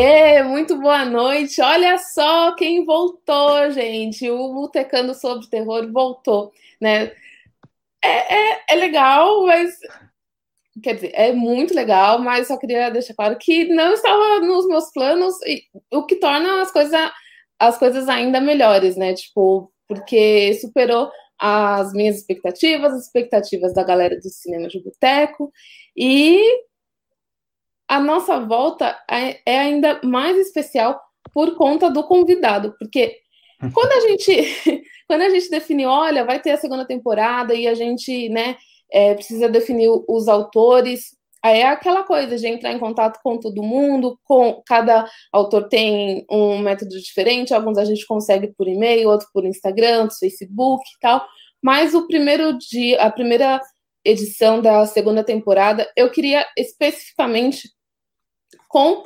[0.00, 1.60] É, muito boa noite.
[1.60, 4.30] Olha só quem voltou, gente.
[4.30, 7.12] O Botecando sobre Terror voltou, né?
[8.02, 9.76] É, é, é, legal, mas.
[10.82, 14.92] Quer dizer, é muito legal, mas só queria deixar claro que não estava nos meus
[14.92, 17.10] planos, e, o que torna as coisas,
[17.58, 19.14] as coisas ainda melhores, né?
[19.14, 25.52] Tipo, porque superou as minhas expectativas, as expectativas da galera do cinema de boteco,
[25.96, 26.40] e
[27.88, 31.00] a nossa volta é, é ainda mais especial
[31.32, 33.16] por conta do convidado, porque
[33.72, 37.74] quando a gente quando a gente definiu, olha, vai ter a segunda temporada e a
[37.74, 38.56] gente, né,
[38.92, 43.62] é, precisa definir os autores, aí é aquela coisa de entrar em contato com todo
[43.62, 49.30] mundo, com cada autor tem um método diferente, alguns a gente consegue por e-mail, outros
[49.32, 51.24] por Instagram, Facebook e tal.
[51.62, 53.60] Mas o primeiro dia, a primeira
[54.04, 57.68] edição da segunda temporada, eu queria especificamente
[58.68, 59.04] com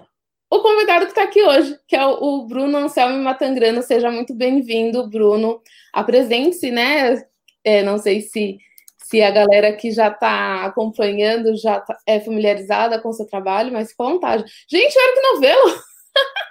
[0.51, 3.83] o convidado que está aqui hoje, que é o Bruno Anselmo Matangrano.
[3.83, 5.63] Seja muito bem-vindo, Bruno.
[5.93, 7.25] Apresente-se, né?
[7.65, 8.59] É, não sei se,
[8.99, 13.73] se a galera que já está acompanhando já tá, é familiarizada com o seu trabalho,
[13.73, 14.45] mas fica à vontade.
[14.69, 15.83] Gente, o Eric Novelo!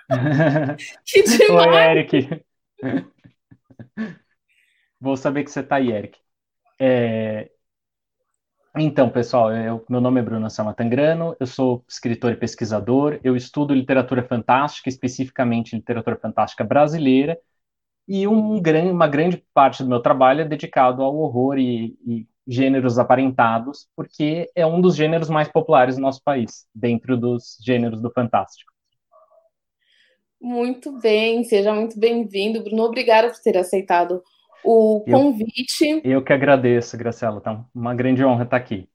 [1.05, 1.67] que demais!
[1.67, 2.43] Oi, Eric!
[4.99, 6.17] Vou saber que você está aí, Eric.
[6.79, 7.51] É,
[8.77, 13.35] então, pessoal, eu, meu nome é Bruno Sama Tangrano, eu sou escritor e pesquisador, eu
[13.35, 17.37] estudo literatura fantástica, especificamente literatura fantástica brasileira,
[18.07, 18.61] e um,
[18.91, 24.49] uma grande parte do meu trabalho é dedicado ao horror e, e gêneros aparentados, porque
[24.55, 28.71] é um dos gêneros mais populares do nosso país, dentro dos gêneros do fantástico.
[30.39, 32.83] Muito bem, seja muito bem-vindo, Bruno.
[32.83, 34.23] Obrigada por ter aceitado
[34.63, 36.01] o convite.
[36.03, 37.37] Eu, eu que agradeço, Graciela.
[37.39, 38.87] Então, uma grande honra estar aqui.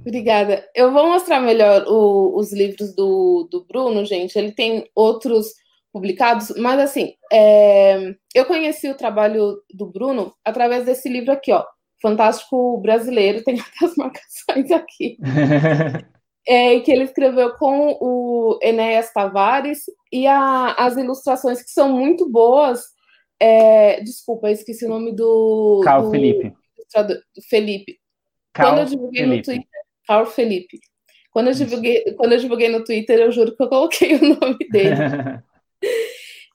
[0.00, 0.66] Obrigada.
[0.74, 4.36] Eu vou mostrar melhor o, os livros do, do Bruno, gente.
[4.36, 5.48] Ele tem outros
[5.92, 11.62] publicados, mas assim, é, eu conheci o trabalho do Bruno através desse livro aqui, ó,
[12.00, 15.18] Fantástico Brasileiro, tem até as marcações aqui.
[16.48, 22.28] é, que ele escreveu com o Enéas Tavares e a, as ilustrações que são muito
[22.28, 22.80] boas
[23.42, 25.80] é, desculpa, esqueci o nome do.
[25.82, 26.50] Carl do, Felipe.
[26.50, 27.98] Do Felipe.
[28.52, 29.36] Carl Quando eu divulguei Felipe.
[29.36, 29.80] no Twitter.
[30.06, 30.80] Carl Felipe.
[31.32, 34.58] Quando eu, divulguei, quando eu divulguei no Twitter, eu juro que eu coloquei o nome
[34.70, 34.94] dele.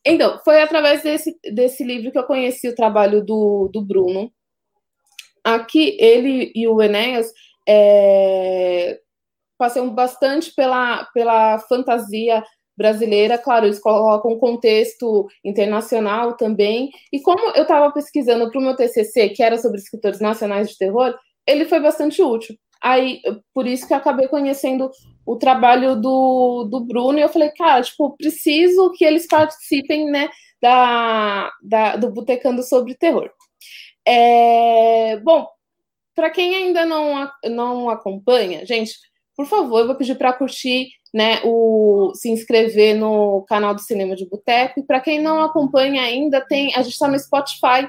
[0.05, 4.31] então, foi através desse, desse livro que eu conheci o trabalho do, do Bruno.
[5.43, 7.33] Aqui, ele e o Enéas
[7.67, 8.97] é,
[9.93, 12.41] bastante pela, pela fantasia
[12.77, 16.91] brasileira, claro, eles colocam um contexto internacional também.
[17.11, 20.77] E como eu estava pesquisando para o meu TCC, que era sobre escritores nacionais de
[20.77, 22.55] terror, ele foi bastante útil.
[22.81, 23.21] Aí,
[23.53, 24.91] por isso que eu acabei conhecendo
[25.25, 30.29] o trabalho do, do Bruno, e eu falei, cara, tipo, preciso que eles participem, né,
[30.61, 33.29] da, da do Botecando sobre Terror.
[34.05, 35.47] É, bom,
[36.15, 38.93] para quem ainda não, não acompanha, gente,
[39.37, 44.15] por favor, eu vou pedir para curtir né, o, se inscrever no canal do Cinema
[44.15, 44.79] de Boteco.
[44.79, 47.87] E para quem não acompanha ainda, tem a gente está no Spotify.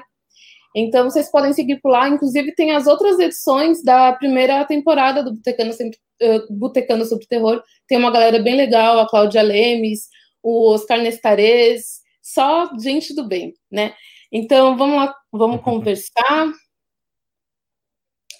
[0.75, 2.07] Então vocês podem seguir por lá.
[2.07, 7.63] Inclusive, tem as outras edições da primeira temporada do Botecano, uh, Botecano sobre Terror.
[7.87, 10.07] Tem uma galera bem legal, a Cláudia Lemes,
[10.43, 13.95] o Oscar Nestares, só gente do bem, né?
[14.31, 16.53] Então vamos lá, vamos conversar.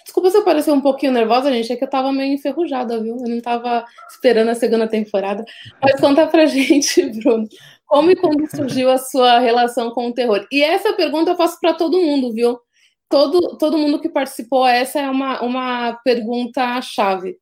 [0.10, 3.16] Desculpa se eu parecer um pouquinho nervosa, gente, é que eu tava meio enferrujada, viu?
[3.16, 5.46] Eu não tava esperando a segunda temporada.
[5.80, 7.48] Mas conta pra gente, Bruno,
[7.86, 10.48] como e quando surgiu a sua relação com o terror?
[10.52, 12.60] E essa pergunta eu faço para todo mundo, viu?
[13.08, 17.38] Todo, todo mundo que participou, essa é uma, uma pergunta-chave.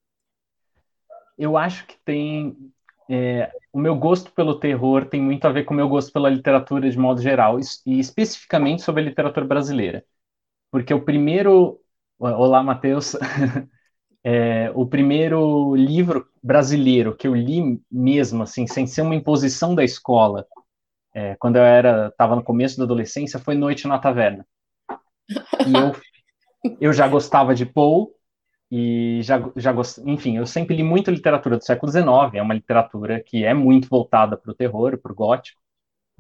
[1.37, 2.53] Eu acho que tem.
[3.09, 6.29] É, o meu gosto pelo terror tem muito a ver com o meu gosto pela
[6.29, 10.03] literatura de modo geral, e especificamente sobre a literatura brasileira.
[10.69, 11.79] Porque o primeiro
[12.19, 13.15] Olá, Matheus.
[14.25, 19.83] É, o primeiro livro brasileiro que eu li mesmo, assim, sem ser uma imposição da
[19.85, 20.45] escola,
[21.13, 24.45] é, quando eu era estava no começo da adolescência, foi Noite na Taverna.
[25.67, 25.91] E eu,
[26.81, 28.07] eu já gostava de Poe
[28.71, 29.99] e já, já gost...
[30.05, 33.89] enfim, eu sempre li muito literatura do século XIX, é uma literatura que é muito
[33.89, 35.61] voltada para o terror, para o gótico.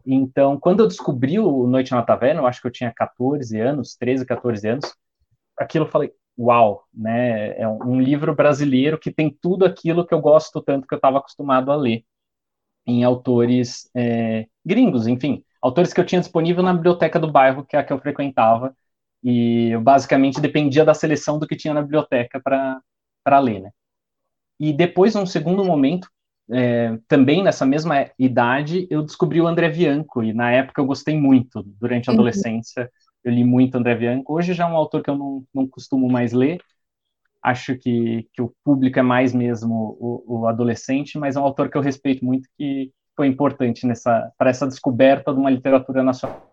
[0.05, 3.95] Então, quando eu descobri o Noite na Taverna, eu acho que eu tinha 14 anos,
[3.95, 4.85] 13, 14 anos,
[5.57, 7.57] aquilo eu falei, uau, né?
[7.59, 11.17] É um livro brasileiro que tem tudo aquilo que eu gosto tanto que eu estava
[11.17, 12.03] acostumado a ler
[12.85, 17.75] em autores é, gringos, enfim, autores que eu tinha disponível na biblioteca do bairro, que
[17.75, 18.75] é a que eu frequentava,
[19.23, 23.71] e eu basicamente dependia da seleção do que tinha na biblioteca para ler, né?
[24.59, 26.07] E depois, num segundo momento,
[26.49, 31.19] é, também nessa mesma idade, eu descobri o André Bianco, e na época eu gostei
[31.19, 32.17] muito, durante a uhum.
[33.27, 34.33] Eu li muito André Bianco.
[34.33, 36.61] Hoje já é um autor que eu não, não costumo mais ler,
[37.43, 41.69] acho que, que o público é mais mesmo o, o adolescente, mas é um autor
[41.69, 46.49] que eu respeito muito, que foi importante nessa para essa descoberta de uma literatura nacional.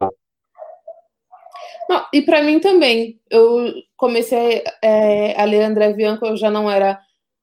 [1.88, 3.20] Não, e para mim também.
[3.31, 6.99] Eu comecei é, a ler André Bianco, eu já não era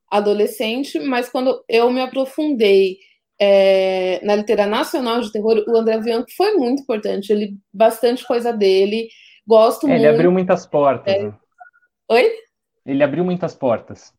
[0.09, 2.97] adolescente, mas quando eu me aprofundei
[3.39, 7.31] é, na literatura nacional de terror, o André Bianco foi muito importante.
[7.31, 9.07] Eu li bastante coisa dele,
[9.47, 10.01] gosto é, muito.
[10.01, 11.13] Ele abriu muitas portas.
[11.13, 11.23] É...
[11.23, 11.33] Né?
[12.09, 12.31] Oi?
[12.85, 14.13] Ele abriu muitas portas.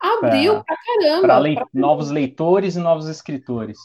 [0.00, 1.26] Abriu pra, pra caramba.
[1.26, 3.78] Para novos leitores e novos escritores.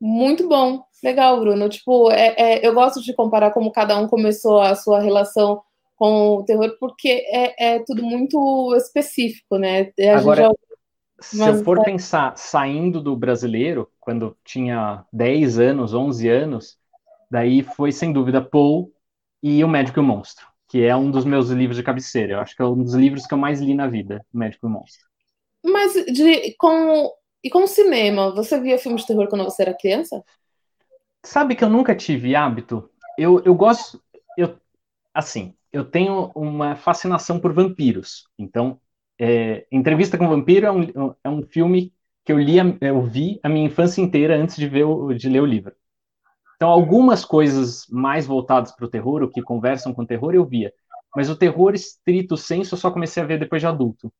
[0.00, 0.84] Muito bom.
[1.02, 1.68] Legal, Bruno.
[1.68, 5.62] Tipo, é, é, eu gosto de comparar como cada um começou a sua relação
[5.96, 9.92] com o terror, porque é, é tudo muito específico, né?
[10.00, 10.50] A Agora, já...
[11.20, 11.84] se Mas, eu for é...
[11.84, 16.78] pensar saindo do brasileiro, quando tinha 10 anos, 11 anos,
[17.30, 18.93] daí foi sem dúvida Paul
[19.46, 22.32] e O Médico e o Monstro, que é um dos meus livros de cabeceira.
[22.32, 24.66] Eu acho que é um dos livros que eu mais li na vida, O Médico
[24.66, 25.06] e o Monstro.
[25.62, 27.12] Mas de, com,
[27.42, 30.24] e com o cinema, você via filmes de terror quando você era criança?
[31.22, 32.88] Sabe que eu nunca tive hábito?
[33.18, 34.02] Eu, eu gosto.
[34.36, 34.58] Eu,
[35.12, 38.26] assim, eu tenho uma fascinação por vampiros.
[38.38, 38.80] Então,
[39.18, 41.92] é, Entrevista com o Vampiro é um, é um filme
[42.24, 45.42] que eu, li, eu vi a minha infância inteira antes de, ver o, de ler
[45.42, 45.74] o livro.
[46.56, 50.44] Então, algumas coisas mais voltadas para o terror, o que conversam com o terror, eu
[50.44, 50.72] via.
[51.14, 54.12] Mas o terror estrito senso eu só comecei a ver depois de adulto.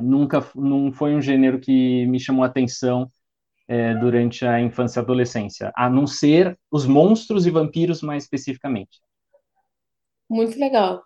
[0.00, 3.10] Nunca não foi um gênero que me chamou a atenção
[3.68, 9.00] é, durante a infância e adolescência, a não ser os monstros e vampiros mais especificamente.
[10.28, 11.02] Muito legal.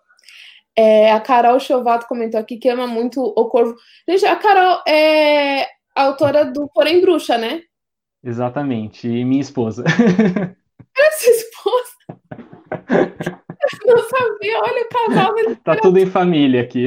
[0.74, 3.76] É, a Carol Chovato comentou aqui que ama muito o Corvo.
[4.08, 7.62] Gente, a Carol é autora do Porém Bruxa, né?
[8.22, 9.84] Exatamente, e minha esposa.
[11.00, 11.98] É sua esposa?
[13.86, 15.34] não sabia, olha o casal.
[15.64, 16.86] Tá tudo em família aqui.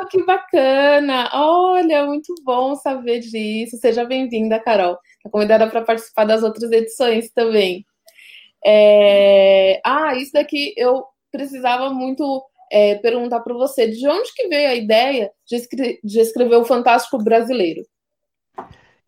[0.00, 1.30] Oh, que bacana!
[1.32, 3.76] Olha, muito bom saber disso.
[3.78, 4.96] Seja bem-vinda, Carol.
[5.22, 7.84] Tá convidada para participar das outras edições também.
[8.64, 9.80] É...
[9.84, 14.74] Ah, isso daqui eu precisava muito é, perguntar para você de onde que veio a
[14.74, 17.82] ideia de, escre de escrever o Fantástico Brasileiro.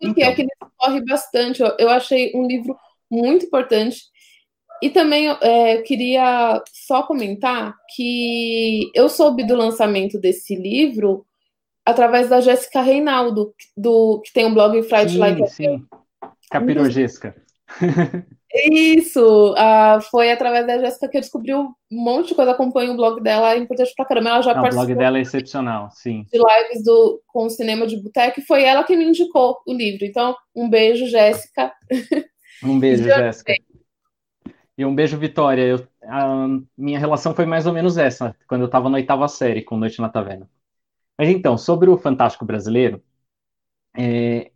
[0.02, 0.24] Então.
[0.24, 1.62] é que ele corre bastante.
[1.62, 2.76] Eu, eu, achei um livro
[3.10, 4.00] muito importante.
[4.82, 11.24] E também é, queria só comentar que eu soube do lançamento desse livro
[11.84, 15.84] através da Jéssica Reinaldo, do, que tem um blog Friday Like Sim,
[16.50, 17.34] Capirogesca.
[18.54, 22.96] Isso, uh, foi através da Jéssica que eu descobri um monte de coisa, acompanho o
[22.96, 24.28] blog dela, é importante pra caramba.
[24.28, 24.62] Ela já Não.
[24.62, 26.26] O blog dela é excepcional, sim.
[26.30, 29.72] De lives do, com o cinema de boteco, e foi ela que me indicou o
[29.72, 30.04] livro.
[30.04, 31.72] Então, um beijo, Jéssica.
[32.62, 33.54] Um beijo, Jéssica.
[34.76, 35.62] E um beijo, Vitória.
[35.62, 36.46] Eu, a
[36.76, 40.00] minha relação foi mais ou menos essa, quando eu estava na oitava série com Noite
[40.00, 40.48] na Taverna.
[41.18, 43.02] Mas então, sobre o Fantástico Brasileiro,
[43.96, 44.50] é,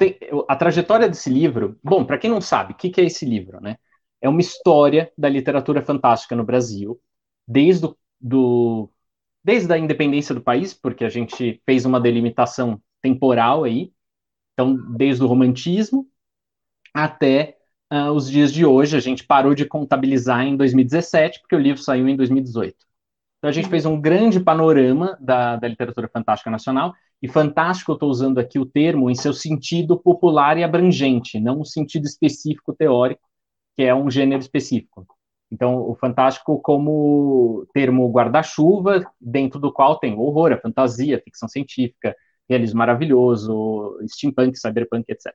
[0.00, 3.26] tem, a trajetória desse livro, bom, para quem não sabe, o que, que, é esse
[3.26, 3.76] livro, né?
[4.20, 6.98] É uma história da literatura fantástica no Brasil,
[7.46, 7.86] desde,
[8.18, 8.90] do,
[9.44, 13.92] desde a independência do país, porque a gente fez uma delimitação temporal aí,
[14.54, 16.06] então, desde o romantismo
[16.94, 17.58] até
[17.92, 18.96] uh, os dias de hoje.
[18.96, 22.74] A gente parou de contabilizar em 2017, porque o livro saiu em 2018.
[23.38, 27.94] Então, a gente fez um grande panorama da, da literatura fantástica nacional e fantástico, eu
[27.94, 32.74] estou usando aqui o termo em seu sentido popular e abrangente, não um sentido específico
[32.74, 33.22] teórico,
[33.76, 35.06] que é um gênero específico.
[35.52, 42.14] Então, o fantástico como termo guarda-chuva, dentro do qual tem horror, a fantasia, ficção científica,
[42.48, 45.34] realismo maravilhoso, steampunk, cyberpunk, etc.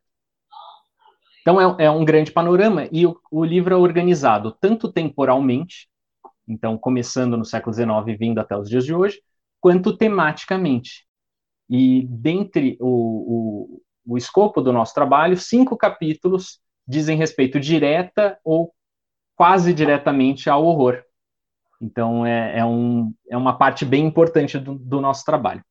[1.42, 5.88] Então, é, é um grande panorama, e o, o livro é organizado tanto temporalmente,
[6.48, 9.22] então, começando no século XIX e vindo até os dias de hoje,
[9.60, 11.06] quanto tematicamente.
[11.70, 13.82] E dentre o, o,
[14.14, 18.74] o escopo do nosso trabalho, cinco capítulos dizem respeito direta ou
[19.36, 21.04] quase diretamente ao horror.
[21.82, 25.64] Então, é, é, um, é uma parte bem importante do, do nosso trabalho.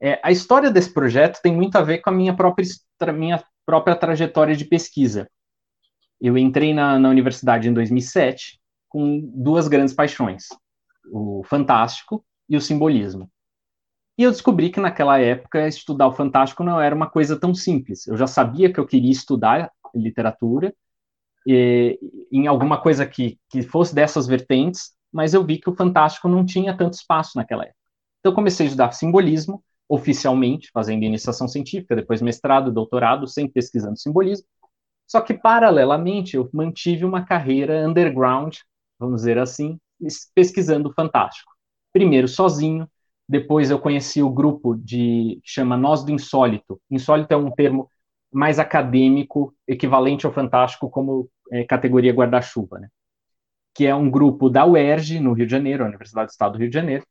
[0.00, 2.66] É, a história desse projeto tem muito a ver com a minha própria,
[3.12, 5.28] minha própria trajetória de pesquisa.
[6.20, 8.58] Eu entrei na, na universidade em 2007
[8.88, 10.48] com duas grandes paixões:
[11.12, 13.30] o fantástico e o simbolismo.
[14.20, 18.06] E eu descobri que naquela época estudar o fantástico não era uma coisa tão simples.
[18.06, 20.74] Eu já sabia que eu queria estudar literatura
[21.46, 21.98] e,
[22.30, 26.44] em alguma coisa que, que fosse dessas vertentes, mas eu vi que o fantástico não
[26.44, 27.78] tinha tanto espaço naquela época.
[28.18, 34.46] Então comecei a estudar simbolismo, oficialmente, fazendo iniciação científica, depois mestrado, doutorado, sempre pesquisando simbolismo.
[35.06, 38.54] Só que, paralelamente, eu mantive uma carreira underground,
[38.98, 39.80] vamos dizer assim,
[40.34, 41.50] pesquisando fantástico.
[41.90, 42.86] Primeiro sozinho,
[43.30, 46.80] depois eu conheci o grupo de que chama Nós do Insólito.
[46.90, 47.88] Insólito é um termo
[48.32, 52.88] mais acadêmico, equivalente ao fantástico como é, categoria guarda-chuva, né?
[53.72, 56.68] Que é um grupo da UERJ, no Rio de Janeiro, Universidade do Estado do Rio
[56.68, 57.06] de Janeiro.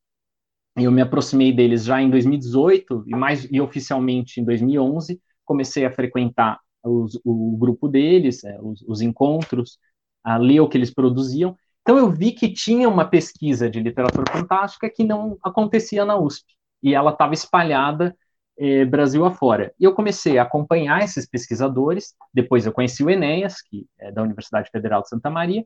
[0.75, 5.91] Eu me aproximei deles já em 2018 e mais e oficialmente em 2011 comecei a
[5.91, 9.79] frequentar os, o grupo deles, é, os, os, encontros,
[10.21, 11.55] a ler o que eles produziam.
[11.89, 16.45] Então eu vi que tinha uma pesquisa de literatura fantástica que não acontecia na USP
[16.83, 18.15] e ela estava espalhada
[18.59, 19.73] eh, Brasil afora.
[19.79, 22.13] E eu comecei a acompanhar esses pesquisadores.
[22.31, 25.65] Depois eu conheci o Enéas, que é da Universidade Federal de Santa Maria.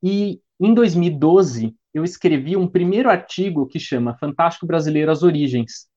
[0.00, 5.88] E em 2012 eu escrevi um primeiro artigo que chama Fantástico Brasileiro as Origens.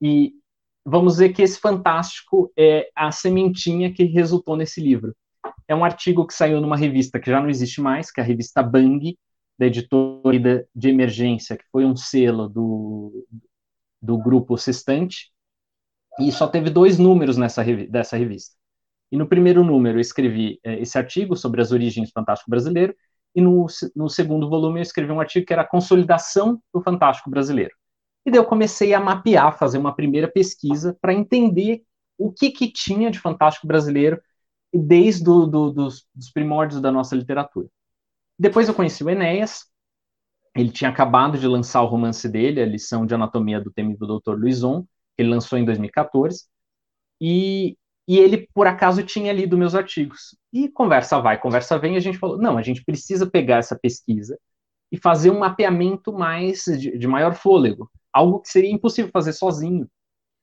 [0.00, 0.34] E
[0.86, 5.16] vamos dizer que esse fantástico é a sementinha que resultou nesse livro.
[5.72, 8.26] É um artigo que saiu numa revista que já não existe mais, que é a
[8.26, 9.18] revista Bang,
[9.58, 13.26] da editora de emergência, que foi um selo do,
[14.00, 15.32] do grupo Sextante,
[16.20, 18.54] e só teve dois números nessa dessa revista.
[19.10, 22.94] E no primeiro número eu escrevi é, esse artigo sobre as origens do Fantástico Brasileiro,
[23.34, 27.30] e no, no segundo volume eu escrevi um artigo que era a consolidação do Fantástico
[27.30, 27.74] Brasileiro.
[28.26, 31.82] E daí eu comecei a mapear, fazer uma primeira pesquisa para entender
[32.18, 34.20] o que, que tinha de fantástico brasileiro
[34.72, 37.68] desde do, do, dos, dos, primórdios da nossa literatura.
[38.38, 39.66] Depois eu conheci o Enéas,
[40.54, 44.34] ele tinha acabado de lançar o romance dele, a lição de anatomia do temido Dr.
[44.34, 44.82] Luizon,
[45.16, 46.44] que ele lançou em 2014,
[47.20, 47.76] e,
[48.08, 50.36] e ele, por acaso, tinha lido meus artigos.
[50.52, 53.78] E conversa vai, conversa vem, e a gente falou, não, a gente precisa pegar essa
[53.78, 54.38] pesquisa
[54.90, 59.88] e fazer um mapeamento mais de, de maior fôlego, algo que seria impossível fazer sozinho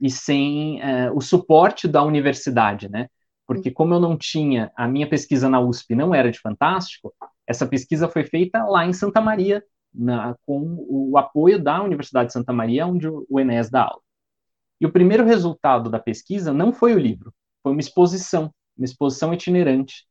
[0.02, 3.10] e sem uh, o suporte da universidade, né?
[3.50, 7.12] Porque como eu não tinha a minha pesquisa na USP não era de fantástico,
[7.48, 12.34] essa pesquisa foi feita lá em Santa Maria, na, com o apoio da Universidade de
[12.34, 14.04] Santa Maria, onde o Enéas dá aula.
[14.80, 19.34] E o primeiro resultado da pesquisa não foi o livro, foi uma exposição, uma exposição
[19.34, 20.06] itinerante,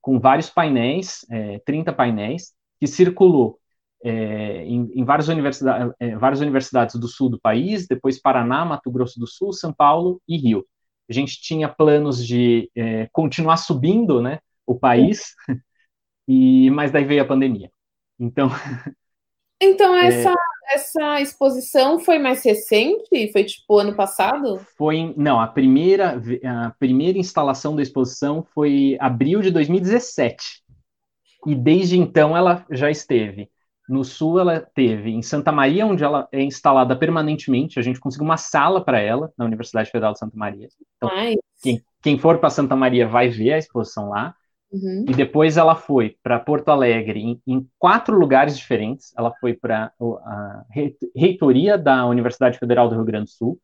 [0.00, 3.58] com vários painéis, é, 30 painéis, que circulou
[4.04, 8.92] é, em, em várias, universidade, é, várias universidades do sul do país, depois Paraná, Mato
[8.92, 10.64] Grosso do Sul, São Paulo e Rio.
[11.08, 15.34] A gente tinha planos de é, continuar subindo né, o país,
[16.28, 17.70] e mas daí veio a pandemia.
[18.18, 18.48] Então,
[19.60, 20.06] Então, é.
[20.06, 20.74] essa, é...
[20.74, 23.32] essa exposição foi mais recente?
[23.32, 24.60] Foi tipo ano passado?
[24.76, 30.62] Foi, não, a primeira, a primeira instalação da exposição foi abril de 2017.
[31.46, 33.48] E desde então ela já esteve.
[33.88, 37.78] No sul ela teve em Santa Maria, onde ela é instalada permanentemente.
[37.78, 40.68] A gente conseguiu uma sala para ela na Universidade Federal de Santa Maria.
[40.96, 41.10] Então,
[41.62, 44.34] quem, quem for para Santa Maria vai ver a exposição lá.
[44.72, 45.04] Uhum.
[45.08, 49.12] E depois ela foi para Porto Alegre em, em, quatro lugares diferentes.
[49.16, 50.64] Ela foi para a
[51.14, 53.60] reitoria da Universidade Federal do Rio Grande do Sul,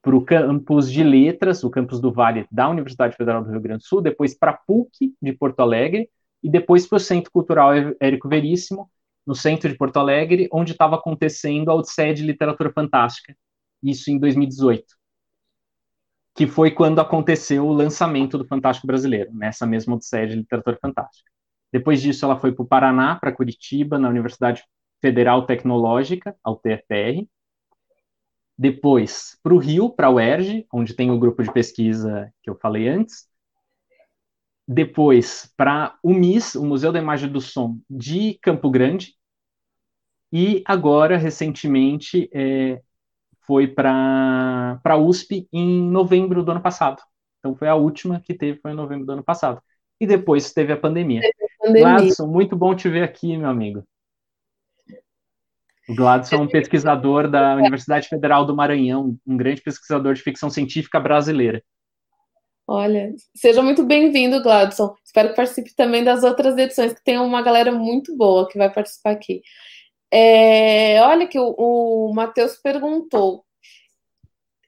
[0.00, 3.82] para o campus de letras, o campus do Vale da Universidade Federal do Rio Grande
[3.82, 6.08] do Sul, depois para a PUC de Porto Alegre
[6.42, 8.88] e depois para o Centro Cultural Érico Veríssimo,
[9.26, 13.36] no centro de Porto Alegre, onde estava acontecendo a Odisseia de Literatura Fantástica,
[13.82, 14.96] isso em 2018
[16.36, 21.30] que foi quando aconteceu o lançamento do Fantástico Brasileiro, nessa mesma Odisseia de Literatura Fantástica.
[21.72, 24.62] Depois disso, ela foi para o Paraná, para Curitiba, na Universidade
[25.00, 27.26] Federal Tecnológica, a UTFPR.
[28.56, 32.56] Depois, para o Rio, para a UERJ, onde tem o grupo de pesquisa que eu
[32.56, 33.26] falei antes.
[34.66, 39.14] Depois, para o MIS, o Museu da Imagem do Som de Campo Grande.
[40.32, 42.80] E agora, recentemente, é,
[43.46, 47.00] foi para a USP em novembro do ano passado.
[47.38, 49.62] Então foi a última que teve, foi em novembro do ano passado.
[50.00, 51.20] E depois teve a pandemia.
[51.58, 51.98] pandemia.
[51.98, 53.84] Gladson, muito bom te ver aqui, meu amigo.
[55.88, 60.50] O Gladson é um pesquisador da Universidade Federal do Maranhão, um grande pesquisador de ficção
[60.50, 61.62] científica brasileira.
[62.68, 64.96] Olha, seja muito bem-vindo, Gladson.
[65.04, 68.68] Espero que participe também das outras edições, que tem uma galera muito boa que vai
[68.72, 69.40] participar aqui.
[70.10, 73.44] É, olha que o, o Matheus perguntou.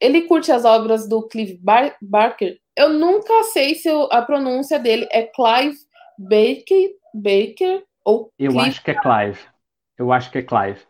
[0.01, 2.61] Ele curte as obras do Clive Bar Barker?
[2.77, 5.79] Eu nunca sei se eu, a pronúncia dele é Clive
[6.17, 8.69] Baker, Baker ou Eu Clive...
[8.69, 9.41] acho que é Clive.
[9.99, 10.81] Eu acho que é Clive.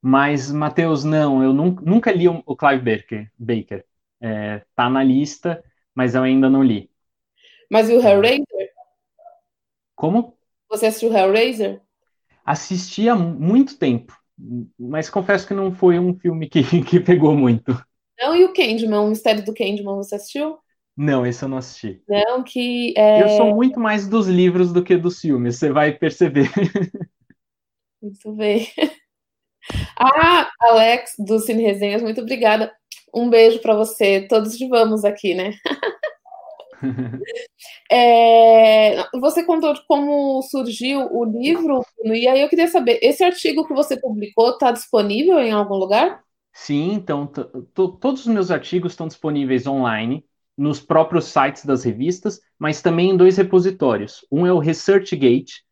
[0.00, 3.30] Mas, Matheus, não, eu nunca, nunca li o, o Clive Baker.
[3.38, 3.84] Baker.
[4.22, 5.62] É, tá na lista,
[5.94, 6.90] mas eu ainda não li.
[7.70, 8.44] Mas e o Hellraiser?
[9.94, 10.36] Como?
[10.68, 11.84] Você assistiu Hellraiser?
[12.44, 14.16] assisti há muito tempo,
[14.78, 17.72] mas confesso que não foi um filme que, que pegou muito.
[18.18, 20.58] Não, e o Candyman, o Mistério do Candyman, você assistiu?
[20.96, 22.00] Não, esse eu não assisti.
[22.08, 22.94] Não, que.
[22.96, 23.22] É...
[23.22, 26.48] Eu sou muito mais dos livros do que dos filmes, você vai perceber.
[28.00, 28.68] Muito bem.
[29.96, 32.70] Ah, Alex, do Cine Resenhas, muito obrigada.
[33.14, 34.26] Um beijo para você.
[34.28, 35.54] Todos vamos aqui, né?
[37.90, 43.74] é, você contou como surgiu o livro, e aí eu queria saber: esse artigo que
[43.74, 46.22] você publicou está disponível em algum lugar?
[46.52, 47.26] Sim, então
[47.74, 50.24] todos os meus artigos estão disponíveis online
[50.56, 54.24] nos próprios sites das revistas, mas também em dois repositórios.
[54.30, 55.64] Um é o ResearchGate,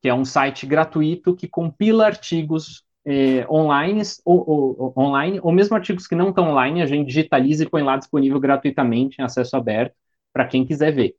[0.00, 4.44] que é um site gratuito que compila artigos é, online, ou,
[4.78, 7.96] ou, online, ou mesmo artigos que não estão online, a gente digitaliza e põe lá
[7.96, 9.94] disponível gratuitamente, em acesso aberto,
[10.32, 11.16] para quem quiser ver.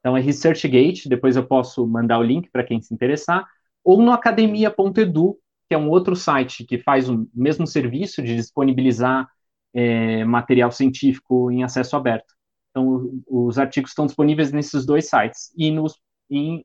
[0.00, 3.46] Então é ResearchGate, depois eu posso mandar o link para quem se interessar,
[3.84, 9.28] ou no academia.edu, que é um outro site que faz o mesmo serviço de disponibilizar
[9.74, 12.34] é, material científico em acesso aberto.
[12.70, 15.52] Então, os artigos estão disponíveis nesses dois sites.
[15.56, 15.94] E nos,
[16.30, 16.64] em,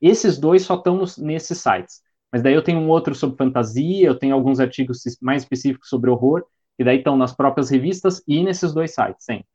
[0.00, 2.02] esses dois só estão nesses sites.
[2.32, 6.10] Mas daí eu tenho um outro sobre fantasia, eu tenho alguns artigos mais específicos sobre
[6.10, 6.44] horror,
[6.78, 9.46] e daí estão nas próprias revistas e nesses dois sites, sempre.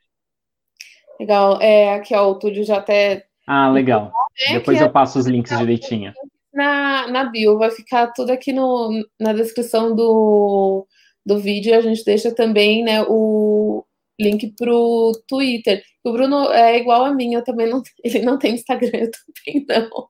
[1.20, 1.62] Legal.
[1.62, 3.26] É, aqui, ó, o Túlio já até.
[3.48, 4.12] Ah, legal.
[4.48, 6.14] É Depois eu passo os links direitinho.
[6.54, 10.86] Na, na bio, vai ficar tudo aqui no, na descrição do,
[11.26, 11.76] do vídeo.
[11.76, 13.86] A gente deixa também né, o,
[14.20, 15.84] link pro Twitter.
[16.04, 19.66] O Bruno é igual a mim, eu também não, ele não tem Instagram, eu também
[19.68, 20.10] não.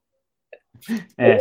[1.17, 1.37] É.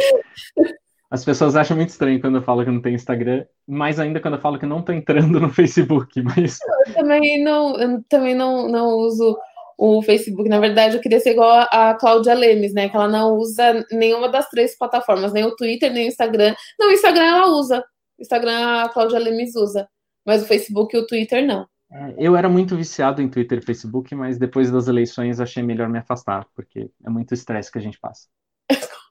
[1.14, 4.35] As pessoas acham muito estranho quando eu falo que não tem Instagram, mais ainda quando
[4.35, 6.59] eu falo que não tô entrando no Facebook, mas.
[6.88, 9.38] Eu também não, eu também não, não uso
[9.78, 10.48] o Facebook.
[10.48, 12.88] Na verdade, eu queria ser igual a Cláudia Lemes, né?
[12.88, 16.53] Que ela não usa nenhuma das três plataformas, nem o Twitter, nem o Instagram.
[16.81, 17.85] Não, o Instagram ela usa.
[18.18, 19.88] O Instagram a Cláudia Lemes usa.
[20.27, 21.64] Mas o Facebook e o Twitter não.
[21.92, 25.88] É, eu era muito viciado em Twitter e Facebook, mas depois das eleições achei melhor
[25.88, 28.27] me afastar, porque é muito estresse que a gente passa.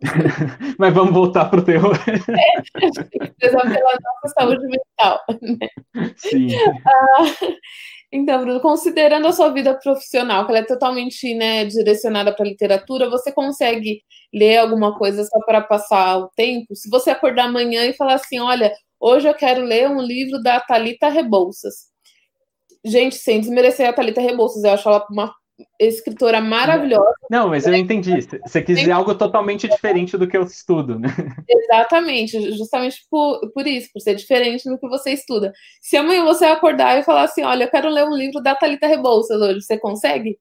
[0.78, 1.98] mas vamos voltar para o terror.
[2.08, 2.62] É,
[3.40, 5.20] pela nossa saúde mental.
[5.42, 5.68] Né?
[6.16, 6.50] Sim.
[6.86, 7.24] Ah,
[8.12, 13.10] então, Bruno, considerando a sua vida profissional, que ela é totalmente né, direcionada para literatura,
[13.10, 14.02] você consegue
[14.34, 16.76] ler alguma coisa só para passar o tempo?
[16.76, 20.60] Se você acordar amanhã e falar assim, olha, hoje eu quero ler um livro da
[20.60, 21.94] Talita Rebouças
[22.86, 25.34] Gente, sem desmerecer a Thalita Rebouças, eu acho ela uma
[25.80, 27.14] escritora maravilhosa.
[27.30, 28.12] Não, mas eu entendi.
[28.22, 31.10] Você quis dizer algo totalmente diferente do que eu estudo, né?
[31.48, 35.52] Exatamente, justamente por, por isso, por ser diferente do que você estuda.
[35.82, 38.88] Se amanhã você acordar e falar assim, olha, eu quero ler um livro da Thalita
[38.88, 40.38] Rebouças hoje, você consegue?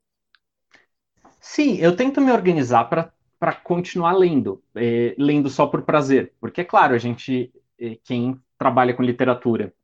[1.40, 6.64] Sim, eu tento me organizar para continuar lendo, é, lendo só por prazer, porque é
[6.64, 9.74] claro, a gente, é, quem trabalha com literatura,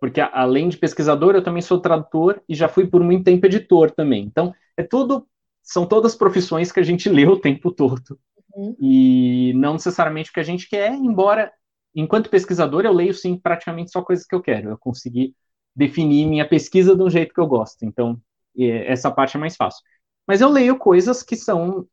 [0.00, 3.90] porque além de pesquisador, eu também sou tradutor e já fui por muito tempo editor
[3.90, 4.24] também.
[4.24, 5.28] Então, é tudo,
[5.62, 8.18] são todas profissões que a gente lê o tempo todo.
[8.54, 8.74] Uhum.
[8.80, 11.52] E não necessariamente o que a gente quer, embora,
[11.94, 14.70] enquanto pesquisador, eu leio, sim, praticamente só coisas que eu quero.
[14.70, 15.36] Eu consegui
[15.76, 17.84] definir minha pesquisa de um jeito que eu gosto.
[17.84, 18.20] Então,
[18.58, 19.82] essa parte é mais fácil.
[20.26, 21.86] Mas eu leio coisas que são,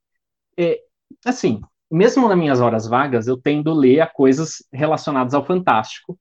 [0.57, 0.79] é,
[1.25, 6.17] assim, mesmo nas minhas horas vagas, eu tendo ler a coisas relacionadas ao fantástico,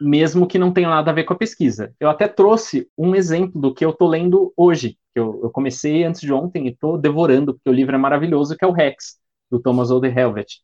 [0.00, 1.94] mesmo que não tenha nada a ver com a pesquisa.
[1.98, 6.04] Eu até trouxe um exemplo do que eu estou lendo hoje, que eu, eu, comecei
[6.04, 9.18] antes de ontem e estou devorando, porque o livro é maravilhoso, que é o Rex,
[9.50, 10.60] do Thomas Helvet,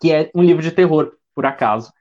[0.00, 1.92] que é um livro de terror, por acaso.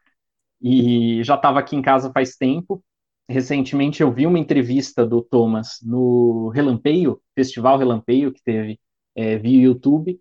[0.62, 2.84] E já estava aqui em casa faz tempo.
[3.30, 8.80] Recentemente eu vi uma entrevista do Thomas no Relampeio, Festival Relampeio, que teve
[9.15, 10.19] é, via YouTube.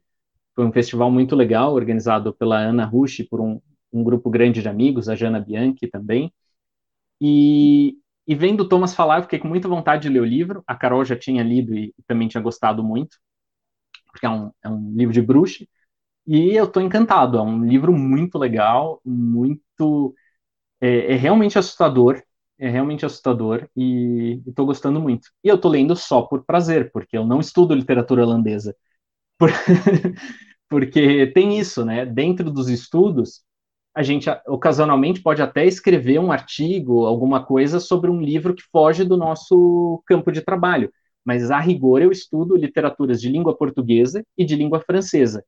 [0.54, 3.60] Foi um festival muito legal, organizado pela Ana Rush, por um,
[3.92, 6.32] um grupo grande de amigos, a Jana Bianchi também.
[7.20, 10.62] E, e vendo o Thomas falar, eu fiquei com muita vontade de ler o livro.
[10.66, 13.16] A Carol já tinha lido e também tinha gostado muito,
[14.12, 15.66] porque é um, é um livro de bruxa.
[16.26, 17.38] E eu estou encantado.
[17.38, 20.14] É um livro muito legal, muito.
[20.80, 22.22] É, é realmente assustador.
[22.58, 25.28] É realmente assustador e estou gostando muito.
[25.44, 28.76] E eu estou lendo só por prazer, porque eu não estudo literatura holandesa.
[29.38, 29.50] Por...
[30.68, 32.06] porque tem isso, né?
[32.06, 33.42] Dentro dos estudos,
[33.94, 39.04] a gente ocasionalmente pode até escrever um artigo, alguma coisa sobre um livro que foge
[39.04, 40.92] do nosso campo de trabalho,
[41.24, 45.44] mas a rigor eu estudo literaturas de língua portuguesa e de língua francesa.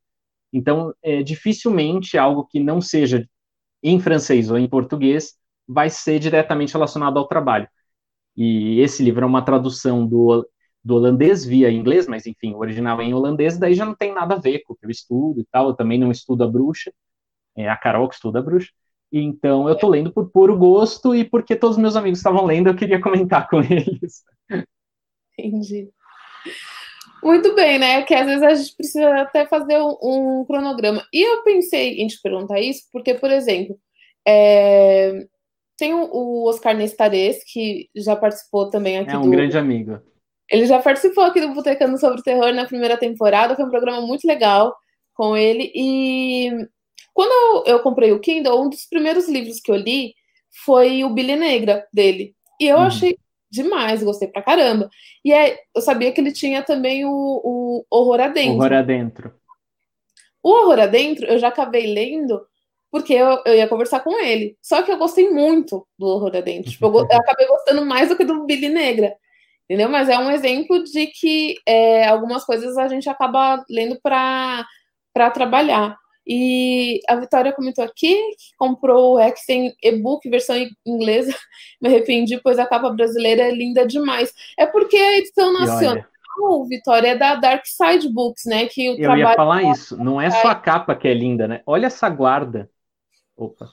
[0.51, 3.27] Então, é, dificilmente algo que não seja
[3.83, 5.35] em francês ou em português
[5.67, 7.67] vai ser diretamente relacionado ao trabalho.
[8.35, 10.47] E esse livro é uma tradução do,
[10.83, 14.13] do holandês via inglês, mas enfim, o original é em holandês, daí já não tem
[14.13, 15.69] nada a ver com o que eu estudo e tal.
[15.69, 16.91] Eu também não estudo a bruxa,
[17.55, 18.71] é a Carol que estuda bruxa,
[19.11, 22.67] Então, eu tô lendo por puro gosto e porque todos os meus amigos estavam lendo,
[22.67, 24.23] eu queria comentar com eles.
[25.37, 25.89] Entendi.
[27.23, 28.03] Muito bem, né?
[28.03, 31.03] Que às vezes a gente precisa até fazer um, um cronograma.
[31.13, 33.79] E eu pensei em te perguntar isso, porque, por exemplo,
[34.27, 35.25] é...
[35.77, 39.11] tem o Oscar Nestares, que já participou também aqui.
[39.11, 39.29] É um do...
[39.29, 40.01] grande amigo.
[40.51, 44.27] Ele já participou aqui do Botecando sobre Terror na primeira temporada, foi um programa muito
[44.27, 44.75] legal
[45.13, 45.71] com ele.
[45.73, 46.67] E
[47.13, 50.13] quando eu, eu, comprei o Kindle, um dos primeiros livros que eu li
[50.65, 52.35] foi o Billy Negra dele.
[52.59, 52.83] E eu uhum.
[52.83, 53.17] achei
[53.49, 54.89] demais, gostei pra caramba.
[55.23, 58.55] E é, eu sabia que ele tinha também o, o Horror Adentro.
[58.55, 59.33] Horror Adentro.
[60.41, 62.45] O Horror Adentro eu já acabei lendo
[62.91, 64.55] porque eu, eu ia conversar com ele.
[64.61, 66.71] Só que eu gostei muito do Horror Adentro.
[66.71, 69.15] Tipo, eu, eu acabei gostando mais do que do Billy Negra.
[69.65, 69.89] Entendeu?
[69.89, 74.67] Mas é um exemplo de que é, algumas coisas a gente acaba lendo para
[75.33, 75.97] trabalhar.
[76.25, 80.55] E a Vitória comentou aqui que comprou o Hexen e-book, versão
[80.85, 81.35] inglesa.
[81.81, 84.33] Me arrependi, pois a capa brasileira é linda demais.
[84.57, 86.05] É porque a edição nacional,
[86.67, 88.67] Vitória, é da Dark Side Books, né?
[88.67, 89.97] Que o Eu ia falar isso.
[89.97, 91.61] Não é só a capa que é linda, né?
[91.65, 92.69] Olha essa guarda.
[93.35, 93.69] Opa.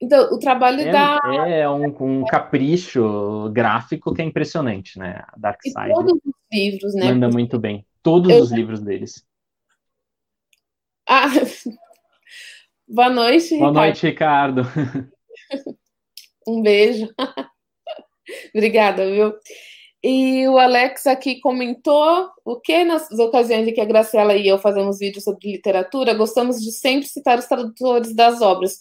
[0.00, 1.18] Então, o trabalho é, da.
[1.46, 5.22] É um, um, capricho gráfico que é impressionante, né?
[5.28, 5.90] A Dark Side.
[5.90, 7.12] E todos os livros, né?
[7.12, 7.84] Manda muito bem.
[8.02, 8.42] Todos Eu...
[8.42, 9.22] os livros deles.
[11.12, 11.26] Ah,
[12.86, 14.62] boa noite, Boa noite, Ricardo.
[16.46, 17.08] Um beijo.
[18.54, 19.34] Obrigada, viu?
[20.04, 24.56] E o Alex aqui comentou o que nas ocasiões em que a Graciela e eu
[24.56, 28.78] fazemos vídeos sobre literatura, gostamos de sempre citar os tradutores das obras,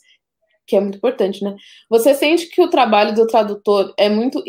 [0.68, 1.56] que é muito importante, né?
[1.90, 4.44] Você sente que o trabalho do tradutor é muito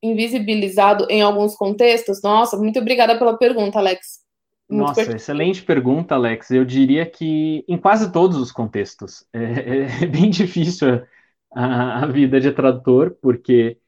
[0.00, 2.22] invisibilizado em alguns contextos?
[2.22, 4.23] Nossa, muito obrigada pela pergunta, Alex.
[4.68, 6.50] Nossa, excelente pergunta, Alex.
[6.50, 9.26] Eu diria que em quase todos os contextos.
[9.32, 9.38] É,
[10.02, 11.02] é, é bem difícil
[11.54, 13.78] a, a, vida de tradutor, porque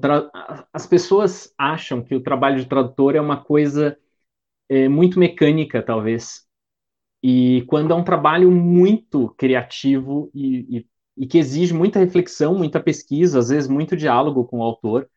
[0.00, 0.30] tra...
[0.72, 3.98] as pessoas acham que o trabalho de tradutor é uma coisa
[4.68, 6.46] é, muito mecânica, talvez.
[7.22, 12.80] E quando é um trabalho muito criativo e, e, e que exige muita reflexão, muita
[12.80, 15.08] pesquisa, às vezes muito diálogo com o autor,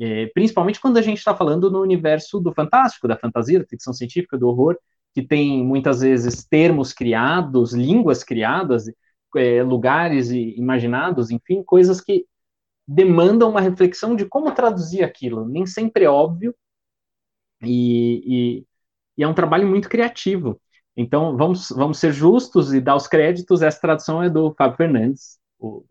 [0.00, 3.92] é, principalmente quando a gente está falando no universo do fantástico, da fantasia, da ficção
[3.92, 4.76] científica, do horror,
[5.14, 8.86] que tem muitas vezes termos criados, línguas criadas,
[9.36, 12.26] é, lugares imaginados, enfim, coisas que
[12.86, 15.46] demandam uma reflexão de como traduzir aquilo.
[15.46, 16.54] Nem sempre é óbvio
[17.62, 18.66] e, e,
[19.18, 20.60] e é um trabalho muito criativo.
[20.96, 23.62] Então, vamos, vamos ser justos e dar os créditos.
[23.62, 25.84] Essa tradução é do Fábio Fernandes, o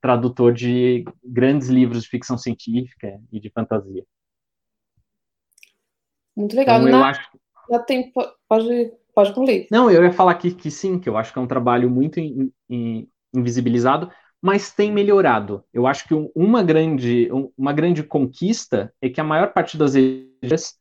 [0.00, 4.04] tradutor de grandes livros de ficção científica e de fantasia.
[6.36, 6.80] Muito legal.
[6.80, 7.28] Então, eu acho...
[7.70, 8.12] já tem...
[8.48, 9.66] Pode, pode concluir.
[9.70, 12.18] Não, eu ia falar aqui que sim, que eu acho que é um trabalho muito
[12.18, 15.64] in, in, invisibilizado, mas tem melhorado.
[15.72, 20.76] Eu acho que uma grande, uma grande conquista é que a maior parte das igrejas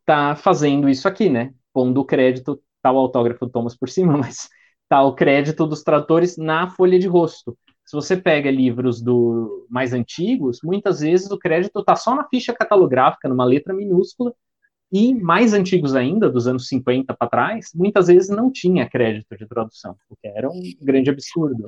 [0.00, 1.52] está fazendo isso aqui, né?
[1.72, 4.48] Pondo o crédito, tá o autógrafo do Thomas por cima, mas
[4.88, 7.56] tá o crédito dos tradutores na folha de rosto.
[7.86, 12.52] Se você pega livros do mais antigos, muitas vezes o crédito está só na ficha
[12.52, 14.34] catalográfica, numa letra minúscula,
[14.92, 19.46] e mais antigos ainda, dos anos 50 para trás, muitas vezes não tinha crédito de
[19.46, 21.64] tradução, o que era um grande absurdo.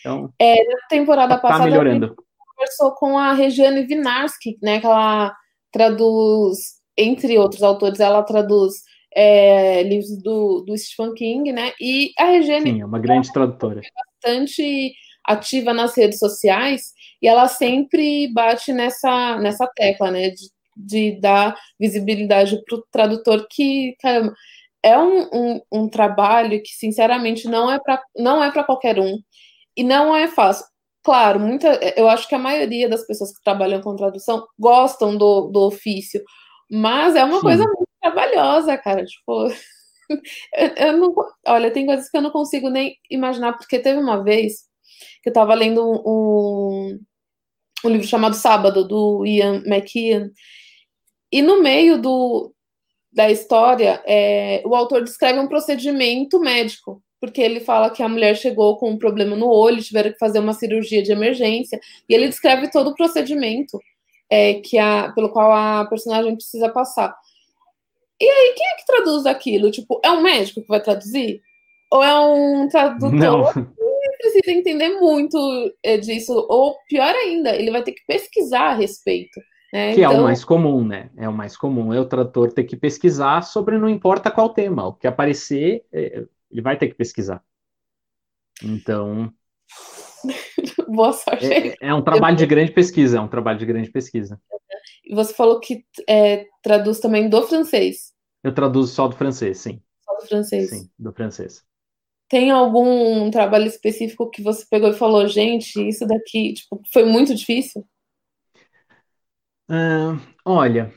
[0.00, 2.16] Então, é, na temporada tá passada, melhorando.
[2.56, 5.34] conversou com a Regiane Vinarski, né, que ela
[5.70, 8.82] traduz, entre outros autores, ela traduz
[9.14, 11.72] é, livros do, do Stephen King, né?
[11.80, 12.72] E a Regiane.
[12.72, 13.80] Sim, é uma grande tradutora.
[14.22, 20.30] Bastante ativa nas redes sociais e ela sempre bate nessa, nessa tecla, né?
[20.30, 24.34] De, de dar visibilidade para o tradutor que, caramba,
[24.82, 29.18] é um, um, um, trabalho que, sinceramente, não é para não é para qualquer um
[29.76, 30.66] e não é fácil.
[31.04, 35.48] Claro, muita, eu acho que a maioria das pessoas que trabalham com tradução gostam do,
[35.48, 36.22] do ofício,
[36.70, 37.42] mas é uma Sim.
[37.42, 39.04] coisa muito trabalhosa, cara.
[39.04, 39.48] Tipo,
[40.56, 41.14] eu, eu, não,
[41.46, 44.71] olha, tem coisas que eu não consigo nem imaginar, porque teve uma vez
[45.22, 46.98] que eu estava lendo um,
[47.84, 50.30] um livro chamado Sábado, do Ian McKeon,
[51.30, 52.52] e no meio do,
[53.12, 58.36] da história, é, o autor descreve um procedimento médico, porque ele fala que a mulher
[58.36, 62.28] chegou com um problema no olho, tiveram que fazer uma cirurgia de emergência, e ele
[62.28, 63.78] descreve todo o procedimento
[64.30, 67.14] é, que a, pelo qual a personagem precisa passar.
[68.20, 69.70] E aí, quem é que traduz aquilo?
[69.70, 71.40] Tipo, é um médico que vai traduzir?
[71.90, 73.42] Ou é um tradutor Não.
[74.22, 75.36] precisa entender muito
[75.82, 76.32] é, disso?
[76.48, 79.40] Ou, pior ainda, ele vai ter que pesquisar a respeito.
[79.72, 79.94] Né?
[79.94, 80.04] Que então...
[80.04, 81.10] é o então mais comum, né?
[81.16, 81.92] É o mais comum.
[81.92, 84.86] É o tradutor ter que pesquisar sobre não importa qual tema.
[84.86, 87.42] O que aparecer, é, ele vai ter que pesquisar.
[88.62, 89.32] Então.
[90.88, 91.52] Boa sorte.
[91.52, 94.40] É, é, um trabalho de grande pesquisa, é um trabalho de grande pesquisa.
[95.04, 98.12] E você falou que é, traduz também do francês.
[98.44, 99.80] Eu traduzo só do francês, sim.
[100.04, 100.70] Só do francês.
[100.70, 101.64] Sim, do francês.
[102.32, 107.34] Tem algum trabalho específico que você pegou e falou, gente, isso daqui tipo, foi muito
[107.34, 107.86] difícil?
[109.68, 110.90] Uh, olha,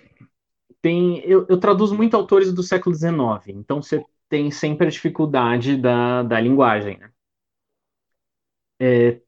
[0.81, 5.75] tem, eu, eu, traduzo muito autores do século XIX, então você tem sempre a dificuldade
[5.75, 6.99] da, da linguagem.
[6.99, 7.11] Né?
[8.79, 9.19] É,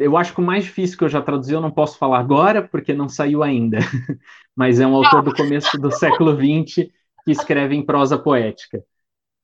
[0.00, 2.66] eu acho que o mais difícil que eu já traduzi eu não posso falar agora,
[2.66, 3.78] porque não saiu ainda,
[4.56, 6.90] mas é um autor do começo do século XX
[7.24, 8.84] que escreve em prosa poética.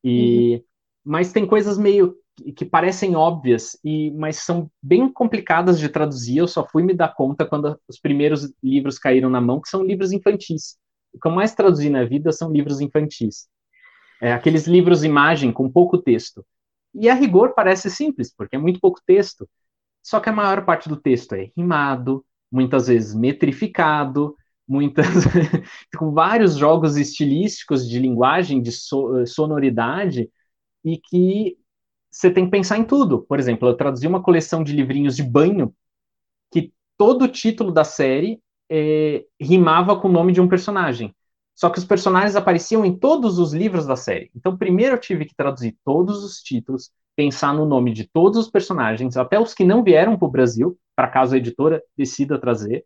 [0.03, 0.68] E, uhum.
[1.09, 2.15] Mas tem coisas meio
[2.55, 6.37] que parecem óbvias, e mas são bem complicadas de traduzir.
[6.37, 9.83] Eu só fui me dar conta quando os primeiros livros caíram na mão, que são
[9.83, 10.77] livros infantis.
[11.15, 13.49] O que eu mais traduzi na vida são livros infantis.
[14.21, 16.45] É, aqueles livros imagem com pouco texto.
[16.95, 19.49] E a rigor parece simples, porque é muito pouco texto.
[20.03, 24.37] Só que a maior parte do texto é rimado, muitas vezes metrificado,
[24.69, 25.07] muitas
[25.97, 30.29] com vários jogos estilísticos de linguagem, de so, sonoridade,
[30.93, 31.59] e que
[32.11, 33.23] você tem que pensar em tudo.
[33.23, 35.75] Por exemplo, eu traduzi uma coleção de livrinhos de banho
[36.51, 41.15] que todo o título da série é, rimava com o nome de um personagem.
[41.55, 44.31] Só que os personagens apareciam em todos os livros da série.
[44.35, 48.51] Então, primeiro eu tive que traduzir todos os títulos, pensar no nome de todos os
[48.51, 52.85] personagens, até os que não vieram para o Brasil, para caso a editora decida trazer,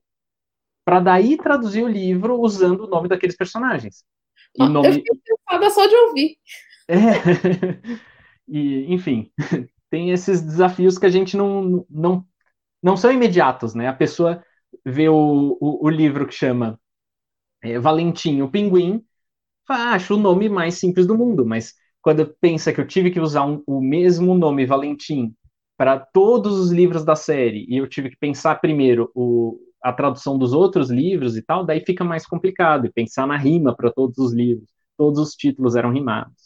[0.85, 4.05] para daí traduzir o livro usando o nome daqueles personagens.
[4.57, 4.89] E nome...
[4.89, 6.37] Eu fiquei preocupada só de ouvir.
[6.93, 6.97] É.
[8.49, 9.31] e, enfim,
[9.91, 12.27] tem esses desafios que a gente não, não,
[12.83, 13.89] não são imediatos, né?
[13.89, 14.45] A pessoa
[14.85, 16.79] vê o, o, o livro que chama
[17.63, 19.05] é, Valentim, o Pinguim,
[19.67, 23.11] fala, ah, acho o nome mais simples do mundo, mas quando pensa que eu tive
[23.11, 25.35] que usar um, o mesmo nome, Valentim,
[25.77, 30.39] para todos os livros da série, e eu tive que pensar primeiro o, a tradução
[30.39, 34.19] dos outros livros e tal, daí fica mais complicado, e pensar na rima para todos
[34.19, 34.69] os livros.
[34.97, 36.42] Todos os títulos eram rimados.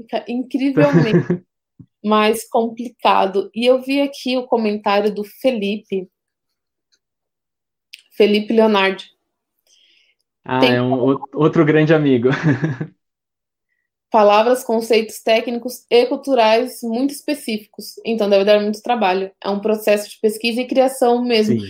[0.00, 1.44] Fica incrivelmente
[2.02, 3.50] mais complicado.
[3.54, 6.08] E eu vi aqui o comentário do Felipe.
[8.16, 9.02] Felipe Leonardo.
[10.44, 10.76] Ah, Tem...
[10.76, 12.28] é um outro grande amigo.
[14.10, 17.94] Palavras, conceitos técnicos e culturais muito específicos.
[18.04, 19.30] Então deve dar muito trabalho.
[19.42, 21.60] É um processo de pesquisa e criação mesmo.
[21.60, 21.66] Sim.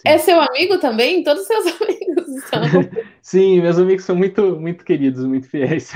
[0.00, 0.08] Sim.
[0.08, 1.22] É seu amigo também?
[1.22, 2.62] Todos seus amigos são.
[3.20, 5.92] Sim, meus amigos são muito, muito queridos, muito fiéis.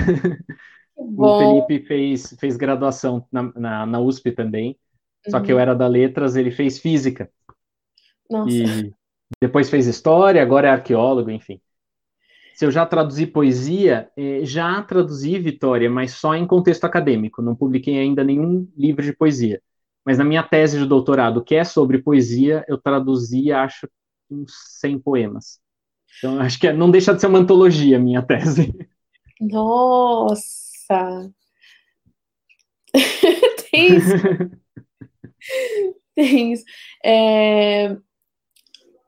[0.95, 4.69] O Felipe fez, fez graduação na, na, na USP também,
[5.25, 5.31] uhum.
[5.31, 5.61] só que eu uhum.
[5.61, 7.29] era da letras, ele fez física.
[8.29, 8.51] Nossa.
[8.51, 8.93] E
[9.41, 11.59] depois fez história, agora é arqueólogo, enfim.
[12.55, 17.53] Se eu já traduzi poesia, eh, já traduzi Vitória, mas só em contexto acadêmico, não
[17.53, 19.61] publiquei ainda nenhum livro de poesia.
[20.05, 23.89] Mas na minha tese de doutorado, que é sobre poesia, eu traduzi, acho,
[24.29, 25.59] uns 100 poemas.
[26.17, 28.73] Então, acho que é, não deixa de ser uma antologia a minha tese.
[29.41, 30.64] Nossa!
[33.71, 34.13] Tem isso.
[36.15, 36.63] Tem isso.
[37.03, 37.97] É...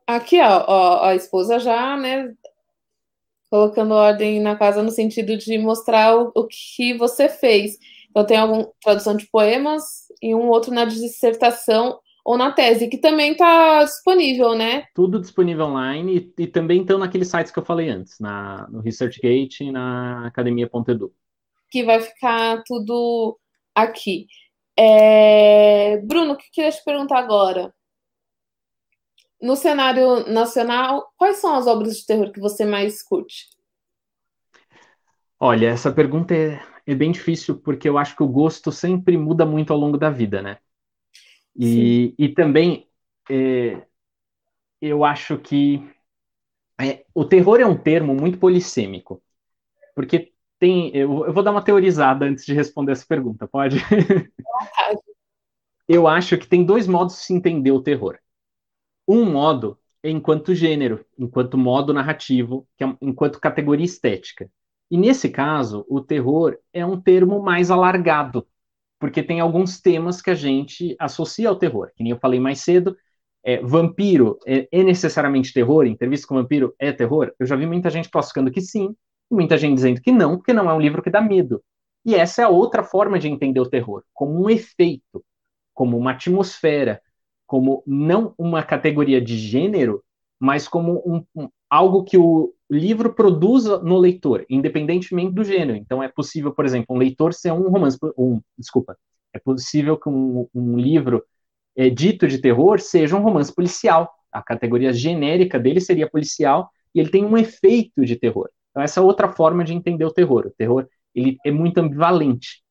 [0.05, 2.33] Aqui, ó, ó, a esposa já, né,
[3.49, 7.77] colocando ordem na casa no sentido de mostrar o, o que você fez.
[8.09, 9.83] Então, tem alguma tradução de poemas
[10.21, 14.83] e um outro na dissertação ou na tese, que também está disponível, né?
[14.93, 18.81] Tudo disponível online e, e também estão naqueles sites que eu falei antes, na, no
[18.81, 21.13] ResearchGate e na academia.edu.
[21.69, 23.37] Que vai ficar tudo
[23.75, 24.27] aqui.
[24.77, 25.97] É...
[25.97, 27.73] Bruno, o que eu queria te perguntar agora?
[29.41, 33.49] No cenário nacional, quais são as obras de terror que você mais curte?
[35.39, 39.45] Olha, essa pergunta é, é bem difícil porque eu acho que o gosto sempre muda
[39.45, 40.57] muito ao longo da vida, né?
[41.55, 42.87] E, e também
[43.29, 43.81] é,
[44.81, 45.83] eu acho que
[46.79, 49.21] é, o terror é um termo muito polissêmico,
[49.95, 50.95] porque tem.
[50.95, 53.77] Eu, eu, vou dar uma teorizada antes de responder essa pergunta, pode?
[55.87, 58.17] eu acho que tem dois modos de se entender o terror.
[59.07, 64.49] Um modo é enquanto gênero, enquanto modo narrativo, que é, enquanto categoria estética.
[64.89, 68.47] E nesse caso, o terror é um termo mais alargado,
[68.99, 71.91] porque tem alguns temas que a gente associa ao terror.
[71.95, 72.97] Que nem eu falei mais cedo,
[73.43, 75.85] é, vampiro é, é, necessariamente terror?
[75.85, 77.33] Entrevista com vampiro é terror?
[77.39, 78.95] Eu já vi muita gente classificando que sim,
[79.29, 81.61] muita gente dizendo que não, porque não é um livro que dá medo.
[82.05, 85.23] E essa é a outra forma de entender o terror, como um efeito,
[85.73, 87.01] como uma atmosfera,
[87.45, 90.03] como não uma categoria de gênero,
[90.39, 95.77] mas como um, um, algo que o livro produza no leitor, independentemente do gênero.
[95.77, 98.97] Então é possível, por exemplo, um leitor ser um romance, um, desculpa,
[99.33, 101.23] É possível que um, um livro
[101.75, 104.13] é, dito de terror seja um romance policial.
[104.31, 108.49] A categoria genérica dele seria policial e ele tem um efeito de terror.
[108.77, 110.45] Então, essa é outra forma de entender o terror.
[110.45, 112.61] O terror ele é muito ambivalente.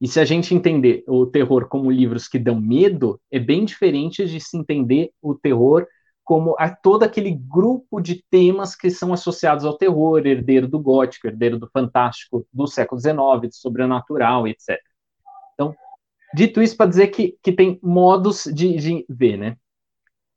[0.00, 4.26] E se a gente entender o terror como livros que dão medo, é bem diferente
[4.26, 5.86] de se entender o terror
[6.24, 11.28] como a todo aquele grupo de temas que são associados ao terror, herdeiro do gótico,
[11.28, 13.16] herdeiro do fantástico do século XIX,
[13.48, 14.76] do sobrenatural, etc.
[15.54, 15.72] Então,
[16.34, 19.56] dito isso, para dizer que, que tem modos de, de ver, né?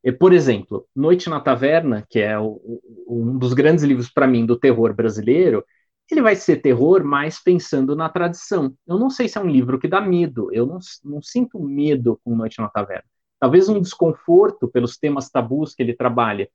[0.04, 2.60] E, por exemplo, Noite na Taverna, que é o,
[3.08, 5.64] um dos grandes livros para mim do terror brasileiro,
[6.10, 8.74] ele vai ser terror mais pensando na tradição.
[8.86, 12.20] Eu não sei se é um livro que dá medo, eu não, não sinto medo
[12.24, 13.06] com Noite na Taverna.
[13.40, 16.50] Talvez um desconforto pelos temas tabus que ele trabalha,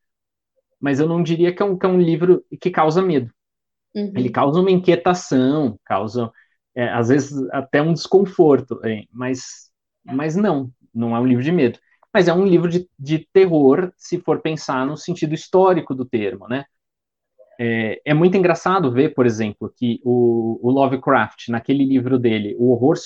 [0.80, 3.32] mas eu não diria que é um, que é um livro que causa medo.
[3.94, 4.12] Uhum.
[4.14, 6.30] Ele causa uma inquietação, causa,
[6.74, 8.78] é, às vezes, até um desconforto,
[9.10, 9.70] mas,
[10.04, 11.78] mas não, não é um livro de medo.
[12.16, 16.48] Mas é um livro de, de terror, se for pensar no sentido histórico do termo,
[16.48, 16.64] né?
[17.60, 22.70] É, é, muito engraçado ver, por exemplo, que o, o, Lovecraft, naquele livro dele, O
[22.70, 22.96] Horror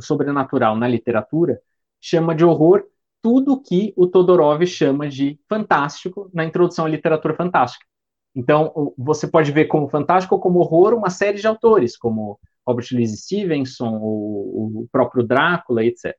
[0.00, 1.60] Sobrenatural na Literatura,
[2.00, 2.84] chama de horror
[3.20, 7.84] tudo que o Todorov chama de fantástico na introdução à literatura fantástica.
[8.32, 12.86] Então, você pode ver como fantástico ou como horror uma série de autores, como Robert
[12.92, 16.14] Louis Stevenson, o, o próprio Drácula, etc.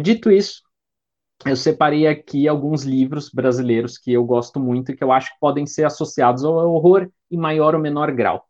[0.00, 0.67] Dito isso,
[1.46, 5.40] eu separei aqui alguns livros brasileiros que eu gosto muito e que eu acho que
[5.40, 8.44] podem ser associados ao horror em maior ou menor grau.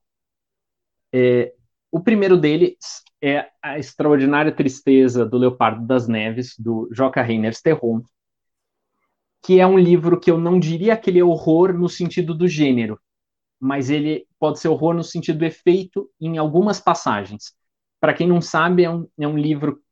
[1.13, 1.53] É,
[1.91, 8.03] o primeiro deles é A Extraordinária Tristeza do Leopardo das Neves, do Joca Reiners Terron,
[9.43, 12.49] que é um livro que eu não diria que ele é horror no sentido do
[12.49, 13.01] gênero,
[13.61, 17.55] mas ele pode ser horror no sentido do efeito em algumas passagens.
[18.01, 19.83] Para quem não sabe, é um, é um livro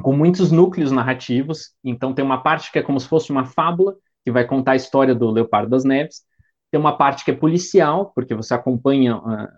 [0.00, 1.74] com muitos núcleos narrativos.
[1.84, 4.76] Então, tem uma parte que é como se fosse uma fábula, que vai contar a
[4.76, 6.22] história do Leopardo das Neves.
[6.70, 9.48] Tem uma parte que é policial, porque você acompanha a,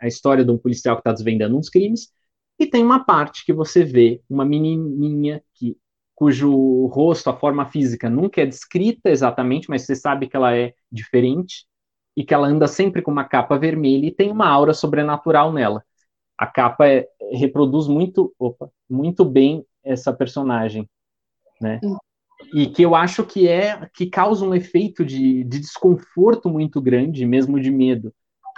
[0.00, 2.08] a história de um policial que está desvendando uns crimes.
[2.58, 5.76] E tem uma parte que você vê uma menininha que,
[6.14, 10.72] cujo rosto, a forma física nunca é descrita exatamente, mas você sabe que ela é
[10.90, 11.66] diferente
[12.16, 15.82] e que ela anda sempre com uma capa vermelha e tem uma aura sobrenatural nela.
[16.38, 20.88] A capa é, reproduz muito, opa, muito bem essa personagem,
[21.60, 21.80] né?
[21.82, 21.96] Hum.
[22.52, 27.24] E que eu acho que é que causa um efeito de, de desconforto muito grande,
[27.24, 28.12] mesmo de medo.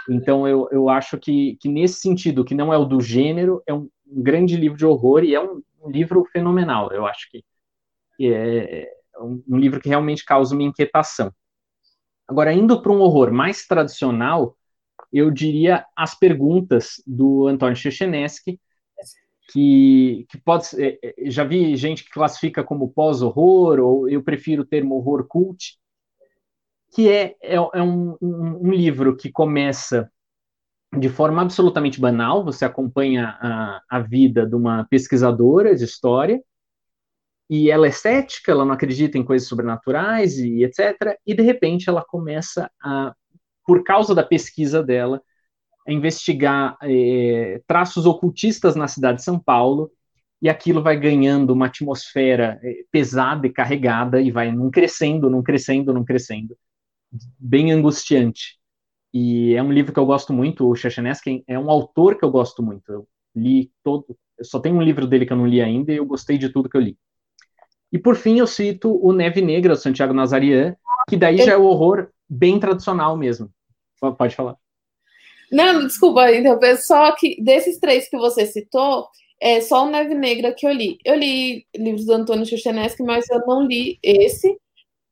[0.09, 3.73] Então eu, eu acho que, que nesse sentido, que não é o do gênero, é
[3.73, 6.91] um, um grande livro de horror e é um, um livro fenomenal.
[6.91, 7.43] Eu acho que,
[8.17, 11.31] que é, é um, um, livro que realmente causa uma inquietação.
[12.27, 14.57] Agora, indo para um horror mais tradicional,
[15.13, 18.59] eu diria As Perguntas, do Antônio Chechenesky,
[19.47, 24.23] que, que pode ser, é, é, já vi gente que classifica como pós-horror, ou eu
[24.23, 25.77] prefiro o termo horror cult,
[26.93, 30.09] que é, é, é um, um, um, livro que começa
[30.97, 36.41] de forma absolutamente banal, você acompanha a, a vida de uma pesquisadora de história,
[37.49, 41.15] e ela é cética, ela não acredita em coisas sobrenaturais e etc.
[41.25, 43.13] E de repente ela começa a,
[43.65, 45.21] por causa da pesquisa dela,
[45.87, 49.91] investigar é, traços ocultistas na cidade de São Paulo,
[50.41, 55.43] e aquilo vai ganhando uma atmosfera é, pesada e carregada, e vai num crescendo, num
[55.43, 56.57] crescendo, num crescendo,
[57.39, 58.57] bem angustiante.
[59.13, 62.29] E é um livro que eu gosto muito, o Chechenesky é um autor que eu
[62.29, 62.91] gosto muito.
[62.91, 64.05] Eu li todo,
[64.37, 66.49] eu só tem um livro dele que eu não li ainda e eu gostei de
[66.49, 66.97] tudo que eu li.
[67.91, 70.75] E por fim eu cito o Neve Negra, do Santiago Nazarian,
[71.07, 73.49] que daí já é o horror bem tradicional mesmo.
[73.99, 74.57] Pode falar.
[75.51, 79.07] Não, desculpa interromper, só que desses três que você citou,
[79.41, 80.97] é só o Neve Negra que eu li.
[81.05, 84.57] Eu li livros do Antônio Chuchenesky, mas eu não li esse.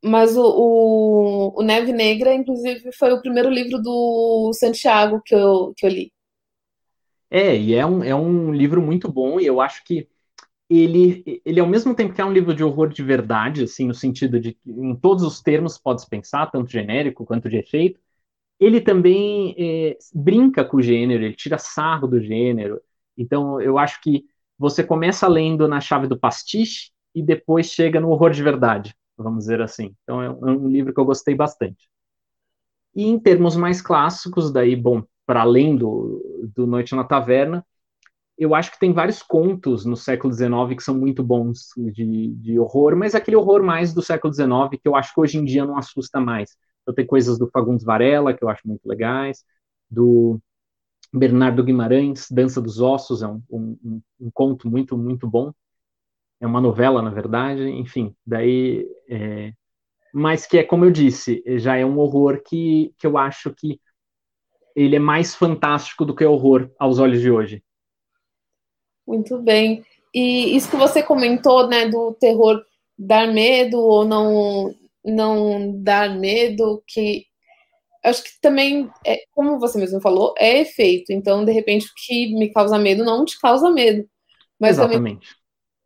[0.04, 5.74] Mas o, o, o, Neve Negra, inclusive, foi o primeiro livro do Santiago que eu,
[5.78, 6.12] que eu li.
[7.32, 10.08] É, e é um, é um livro muito bom, e eu acho que
[10.70, 13.94] ele, ele, ao mesmo tempo que é um livro de horror de verdade, assim, no
[13.94, 18.00] sentido de que em todos os termos pode-se pensar, tanto genérico quanto de efeito,
[18.60, 22.80] ele também é, brinca com o gênero, ele tira sarro do gênero.
[23.18, 24.26] Então, eu acho que
[24.58, 29.40] você começa lendo na chave do pastiche e depois chega no horror de verdade, vamos
[29.46, 29.96] dizer assim.
[30.04, 31.90] Então, é um, é um livro que eu gostei bastante.
[32.96, 37.66] E em termos mais clássicos, daí, bom, para além do, do Noite na Taverna,
[38.38, 42.60] eu acho que tem vários contos no século XIX que são muito bons de, de
[42.60, 45.66] horror, mas aquele horror mais do século XIX que eu acho que hoje em dia
[45.66, 46.56] não assusta mais.
[46.84, 49.44] Então tem coisas do Fagundes Varela que eu acho muito legais,
[49.90, 50.40] do
[51.12, 55.52] Bernardo Guimarães, Dança dos Ossos, é um, um, um conto muito, muito bom.
[56.40, 58.88] É uma novela, na verdade, enfim, daí.
[59.10, 59.54] É...
[60.14, 63.80] Mas que é, como eu disse, já é um horror que, que eu acho que
[64.76, 67.64] ele é mais fantástico do que horror aos olhos de hoje.
[69.08, 69.86] Muito bem.
[70.14, 72.64] E isso que você comentou, né, do terror
[72.98, 74.74] dar medo ou não
[75.04, 77.26] não dar medo, que
[78.04, 81.12] acho que também, é, como você mesmo falou, é efeito.
[81.12, 84.08] Então, de repente, o que me causa medo não te causa medo.
[84.60, 84.98] Mas Exatamente.
[84.98, 85.20] também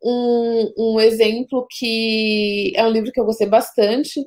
[0.02, 4.24] um, um exemplo que é um livro que eu gostei bastante.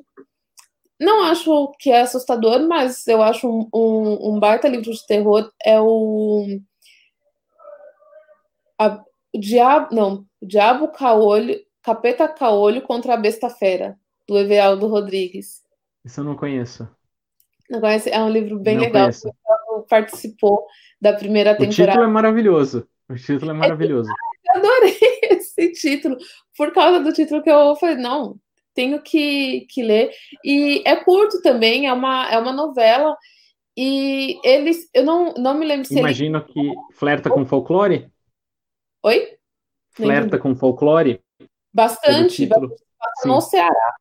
[1.00, 5.50] Não acho que é assustador, mas eu acho um, um, um baita livro de terror.
[5.64, 6.46] É o.
[8.78, 9.02] A,
[9.34, 9.94] o Diabo.
[9.94, 11.60] Não, o Diabo Caolho.
[11.82, 13.98] Capeta Caolho contra a Besta Fera,
[14.32, 15.62] do Everaldo Rodrigues.
[16.04, 16.88] Isso eu não conheço.
[17.70, 18.10] Não conhece?
[18.10, 19.10] É um livro bem não legal.
[19.70, 20.66] O participou
[21.00, 21.70] da primeira temporada.
[21.70, 22.88] O título é maravilhoso.
[23.08, 24.10] O título é maravilhoso.
[24.44, 24.98] Eu adorei
[25.30, 26.16] esse título.
[26.56, 28.36] Por causa do título que eu falei, não,
[28.74, 30.10] tenho que, que ler.
[30.44, 33.16] E é curto também, é uma, é uma novela.
[33.74, 36.46] E eles, eu não, não me lembro se Imagino ele...
[36.52, 38.10] que flerta com folclore?
[39.04, 39.38] Oi?
[39.92, 41.22] Flerta com folclore?
[41.72, 42.82] Bastante, bastante
[43.24, 43.94] no Ceará.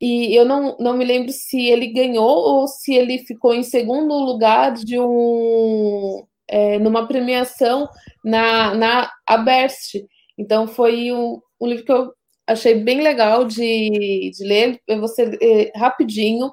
[0.00, 4.14] E eu não, não me lembro se ele ganhou ou se ele ficou em segundo
[4.14, 7.88] lugar de um é, numa premiação
[8.24, 9.94] na, na Aberst.
[10.38, 12.12] Então foi um, um, livro que eu
[12.46, 14.80] achei bem legal de, de ler.
[14.86, 15.08] Eu vou
[15.40, 16.50] é, rapidinho.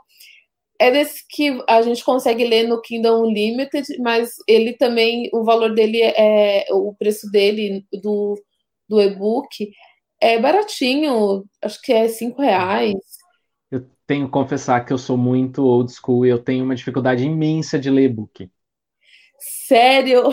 [0.80, 5.74] É desse que a gente consegue ler no Kindle Unlimited, mas ele também, o valor
[5.74, 8.36] dele é o preço dele do,
[8.90, 9.70] do e-book
[10.24, 12.94] é baratinho, acho que é cinco reais.
[14.04, 17.24] Eu tenho que confessar que eu sou muito old school e eu tenho uma dificuldade
[17.24, 18.50] imensa de ler e-book.
[19.40, 20.24] Sério?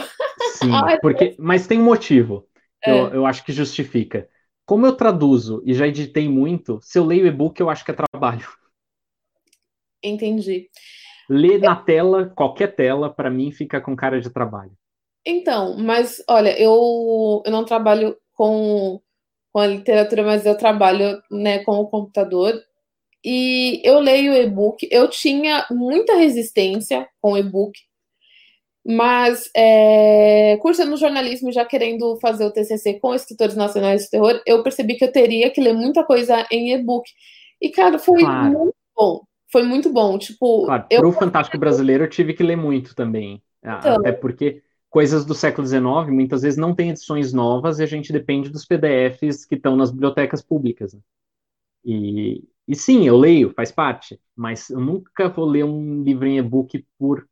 [0.54, 2.46] Sim, porque, mas tem um motivo.
[2.84, 2.90] É.
[2.90, 4.28] Eu, eu acho que justifica.
[4.66, 7.94] Como eu traduzo e já editei muito, se eu leio e-book, eu acho que é
[7.94, 8.46] trabalho.
[10.02, 10.68] Entendi.
[11.28, 14.72] Ler na tela, qualquer tela, para mim fica com cara de trabalho.
[15.24, 19.00] Então, mas olha, eu, eu não trabalho com
[19.52, 22.54] com a literatura, mas eu trabalho né, com o computador
[23.24, 24.88] e eu leio e-book.
[24.90, 27.78] Eu tinha muita resistência com e-book,
[28.84, 34.62] mas é, cursando jornalismo, já querendo fazer o TCC com escritores nacionais de terror, eu
[34.62, 37.08] percebi que eu teria que ler muita coisa em e-book.
[37.60, 38.58] E, cara, foi claro.
[38.58, 39.20] muito bom.
[39.52, 40.18] Foi muito bom.
[40.18, 41.00] Tipo, claro, eu...
[41.00, 43.42] pro Fantástico Brasileiro eu tive que ler muito também.
[43.62, 47.86] Então, Até porque coisas do século XIX muitas vezes não tem edições novas e a
[47.86, 50.94] gente depende dos PDFs que estão nas bibliotecas públicas.
[50.94, 51.00] Né?
[51.84, 56.38] E, e sim, eu leio, faz parte, mas eu nunca vou ler um livro em
[56.38, 57.28] e-book por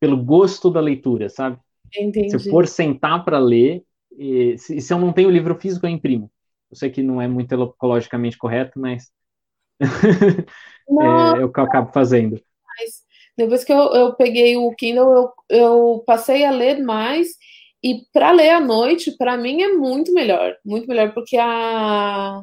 [0.00, 1.58] pelo gosto da leitura, sabe?
[1.94, 2.30] Entendi.
[2.30, 3.84] Se eu for sentar para ler,
[4.16, 6.30] e, se, se, eu não tenho o livro físico, eu imprimo.
[6.70, 9.10] Eu sei que não é muito ecologicamente correto, mas
[9.80, 12.40] é, é o que eu acabo fazendo.
[12.78, 13.02] Mas
[13.36, 17.28] depois que eu, eu peguei o Kindle, eu, eu passei a ler mais.
[17.82, 20.54] E para ler à noite, para mim é muito melhor.
[20.64, 22.42] Muito melhor, porque a,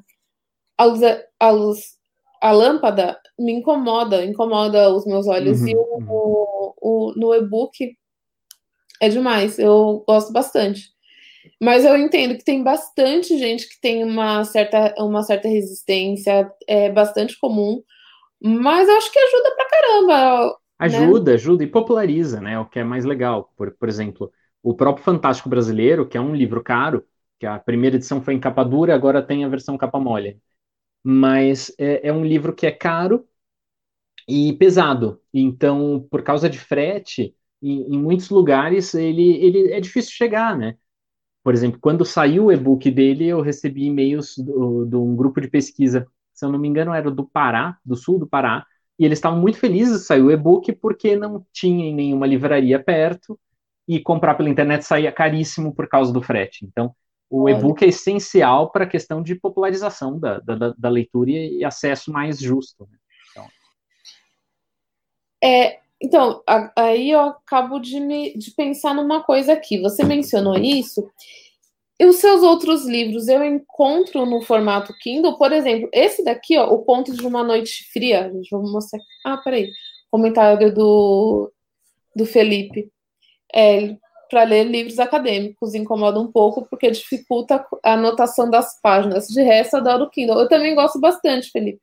[0.78, 1.02] a, luz,
[1.40, 1.97] a, luz,
[2.42, 5.62] a lâmpada me incomoda, incomoda os meus olhos.
[5.62, 6.06] Uhum, e o, uhum.
[6.10, 7.96] o, o, no e-book
[9.02, 9.58] é demais.
[9.60, 10.90] Eu gosto bastante.
[11.62, 16.90] Mas eu entendo que tem bastante gente que tem uma certa, uma certa resistência, é
[16.92, 17.82] bastante comum.
[18.42, 20.58] Mas eu acho que ajuda pra caramba.
[20.80, 21.36] Ajuda, né?
[21.36, 22.60] ajuda e populariza, né?
[22.60, 23.52] O que é mais legal.
[23.56, 24.32] Por, por exemplo,
[24.62, 27.04] o próprio Fantástico Brasileiro, que é um livro caro,
[27.40, 30.40] que a primeira edição foi em capa dura, agora tem a versão capa mole.
[31.10, 33.26] Mas é, é um livro que é caro
[34.28, 35.22] e pesado.
[35.34, 40.78] Então, por causa de frete, em, em muitos lugares ele, ele é difícil chegar, né?
[41.44, 46.08] Por exemplo, quando saiu o e-book dele, eu recebi e-mails de um grupo de pesquisa,
[46.34, 48.66] se eu não me engano, era do Pará, do sul do Pará,
[49.00, 53.40] e eles estavam muito felizes de sair o e-book porque não tinha nenhuma livraria perto
[53.88, 56.66] e comprar pela internet saía caríssimo por causa do frete.
[56.66, 56.96] Então,
[57.30, 62.12] o e-book é essencial para a questão de popularização da, da, da leitura e, acesso
[62.12, 62.88] mais justo.
[62.90, 62.98] Né?
[63.32, 63.48] Então,
[65.44, 66.44] é, então,
[66.76, 69.82] aí eu acabo de, me, de pensar numa coisa aqui.
[69.82, 71.10] Você mencionou isso,
[72.00, 76.72] e os seus outros livros eu encontro no formato Kindle, por exemplo, esse daqui, ó,
[76.72, 78.32] O Conto de uma Noite Fria.
[78.32, 79.00] Gente, vou mostrar.
[79.26, 79.72] Ah, peraí.
[80.12, 81.52] Comentário do,
[82.16, 82.92] do Felipe.
[83.54, 83.98] É,
[84.30, 89.28] para ler livros acadêmicos incomoda um pouco porque dificulta a anotação das páginas.
[89.28, 90.40] De resto, adoro o Kindle.
[90.40, 91.82] Eu também gosto bastante, Felipe.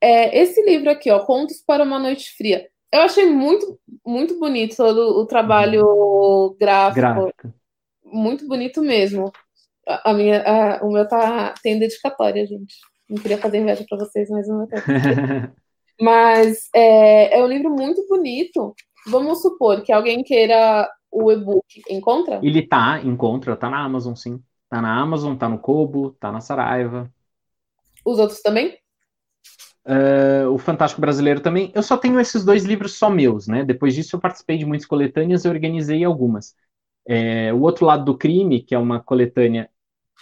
[0.00, 4.76] É, esse livro aqui, ó, Contos para uma Noite Fria, Eu achei muito, muito bonito
[4.76, 7.00] todo o trabalho gráfico.
[7.00, 7.54] gráfico.
[8.04, 9.30] Muito bonito mesmo.
[9.86, 12.76] A, a minha, a, o meu tá tem dedicatória, gente.
[13.08, 14.76] Não queria fazer inveja para vocês, mas o meu tá.
[16.00, 18.74] mas é, é um livro muito bonito.
[19.06, 21.82] Vamos supor que alguém queira o e-book.
[21.88, 22.40] Encontra?
[22.42, 24.42] Ele tá, encontra, tá na Amazon, sim.
[24.68, 27.12] Tá na Amazon, tá no Kobo, tá na Saraiva.
[28.04, 28.78] Os outros também?
[29.84, 31.72] Uh, o Fantástico Brasileiro também.
[31.74, 33.64] Eu só tenho esses dois livros só meus, né?
[33.64, 36.54] Depois disso eu participei de muitas coletâneas e organizei algumas.
[37.06, 39.68] É, o Outro Lado do Crime, que é uma coletânea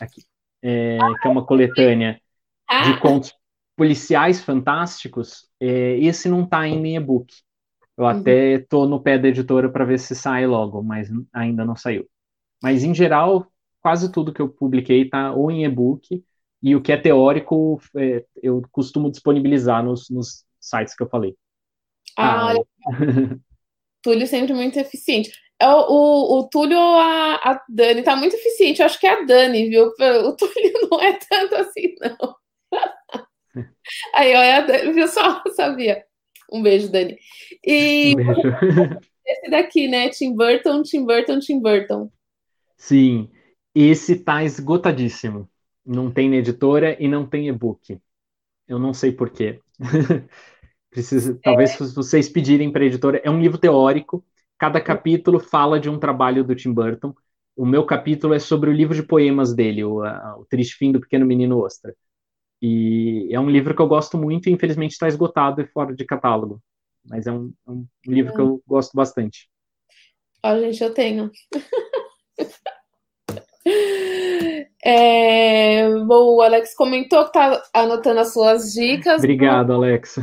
[0.00, 0.22] aqui,
[0.62, 2.20] é, que é uma coletânea
[2.68, 2.82] ah.
[2.84, 3.34] de contos
[3.76, 7.34] policiais fantásticos, é, esse não está em e-book.
[7.98, 8.10] Eu uhum.
[8.10, 12.08] até estou no pé da editora para ver se sai logo, mas ainda não saiu.
[12.62, 13.50] Mas em geral,
[13.82, 16.24] quase tudo que eu publiquei está ou em e-book
[16.62, 21.34] e o que é teórico é, eu costumo disponibilizar nos, nos, sites que eu falei.
[22.16, 22.56] Ah, ah.
[24.02, 25.32] Túlio sempre muito eficiente.
[25.58, 28.80] É o, o, o Túlio ou a, a Dani tá muito eficiente.
[28.80, 29.86] Eu acho que é a Dani, viu?
[29.86, 32.36] O Túlio não é tanto assim, não.
[34.14, 35.42] Aí, olha, a Dani, viu só?
[35.54, 36.04] Sabia.
[36.50, 37.16] Um beijo, Dani.
[37.64, 38.42] E um beijo.
[39.26, 40.08] esse daqui, né?
[40.08, 42.10] Tim Burton, Tim Burton, Tim Burton.
[42.76, 43.28] Sim,
[43.74, 45.48] esse tá esgotadíssimo
[45.88, 47.98] não tem editora e não tem e-book.
[48.68, 49.60] Eu não sei porquê.
[50.90, 51.34] Precisa, é.
[51.42, 54.24] talvez vocês pedirem para a editora, é um livro teórico.
[54.58, 57.14] Cada capítulo fala de um trabalho do Tim Burton.
[57.56, 60.92] O meu capítulo é sobre o livro de poemas dele, o, a, o Triste Fim
[60.92, 61.94] do Pequeno Menino Ostra.
[62.60, 66.04] E é um livro que eu gosto muito e infelizmente está esgotado e fora de
[66.04, 66.60] catálogo.
[67.04, 69.48] Mas é um, é um livro que eu gosto bastante.
[70.42, 71.30] Ó, oh, gente, eu tenho.
[74.84, 79.18] É, bom, o Alex comentou que está anotando as suas dicas.
[79.18, 80.16] Obrigado, Alex.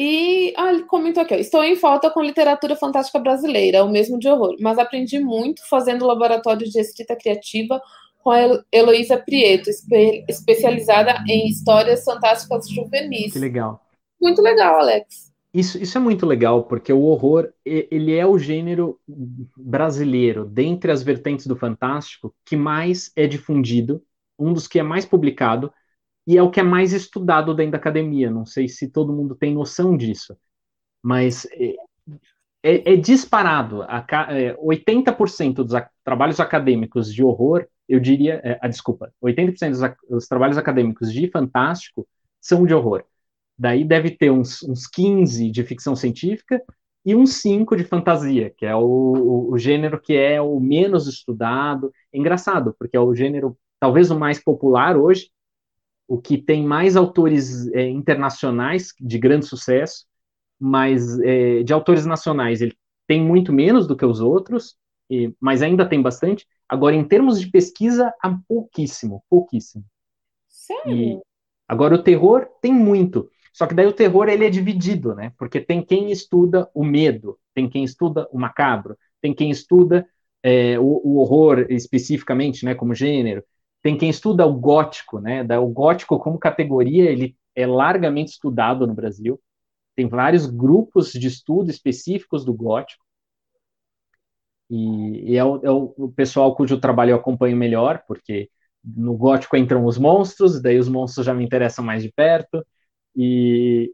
[0.00, 4.16] E ah, ele comentou aqui: ó, estou em falta com literatura fantástica brasileira, o mesmo
[4.16, 7.80] de horror, mas aprendi muito fazendo laboratório de escrita criativa
[8.18, 13.32] com a Heloísa Prieto, espe especializada em histórias fantásticas juvenis.
[13.32, 13.80] Que legal.
[14.20, 15.32] Muito legal, Alex.
[15.52, 19.00] Isso, isso é muito legal, porque o horror, ele é o gênero
[19.56, 24.02] brasileiro, dentre as vertentes do fantástico, que mais é difundido,
[24.38, 25.72] um dos que é mais publicado,
[26.26, 28.30] e é o que é mais estudado dentro da academia.
[28.30, 30.36] Não sei se todo mundo tem noção disso,
[31.02, 31.46] mas
[32.68, 33.82] é, é, disparado.
[33.82, 39.70] A, é, 80% dos a, trabalhos acadêmicos de horror, eu diria, é, ah, desculpa, 80%
[39.70, 42.06] dos, dos trabalhos acadêmicos de fantástico
[42.40, 43.04] são de horror.
[43.58, 46.62] Daí deve ter uns, uns 15 de ficção científica
[47.04, 51.08] e uns 5 de fantasia, que é o, o, o, gênero que é o menos
[51.08, 51.90] estudado.
[52.12, 55.30] É engraçado, porque é o gênero talvez o mais popular hoje,
[56.06, 60.07] o que tem mais autores é, internacionais de grande sucesso,
[60.58, 64.76] mas é, de autores nacionais ele tem muito menos do que os outros,
[65.10, 66.46] e, mas ainda tem bastante.
[66.68, 69.84] Agora, em termos de pesquisa, há pouquíssimo, pouquíssimo.
[70.48, 70.92] Sério?
[70.92, 71.20] E,
[71.66, 73.30] agora, o terror tem muito.
[73.52, 75.32] Só que daí o terror ele é dividido, né?
[75.38, 80.06] Porque tem quem estuda o medo, tem quem estuda o macabro, tem quem estuda
[80.42, 83.42] é, o, o, horror especificamente, né, como gênero,
[83.82, 85.42] tem quem estuda o gótico, né?
[85.58, 89.40] O gótico como categoria ele é largamente estudado no Brasil.
[89.98, 93.04] Tem vários grupos de estudo específicos do gótico.
[94.70, 98.48] E, e é, o, é o pessoal cujo trabalho eu acompanho melhor, porque
[98.84, 102.64] no gótico entram os monstros, daí os monstros já me interessam mais de perto.
[103.16, 103.92] E,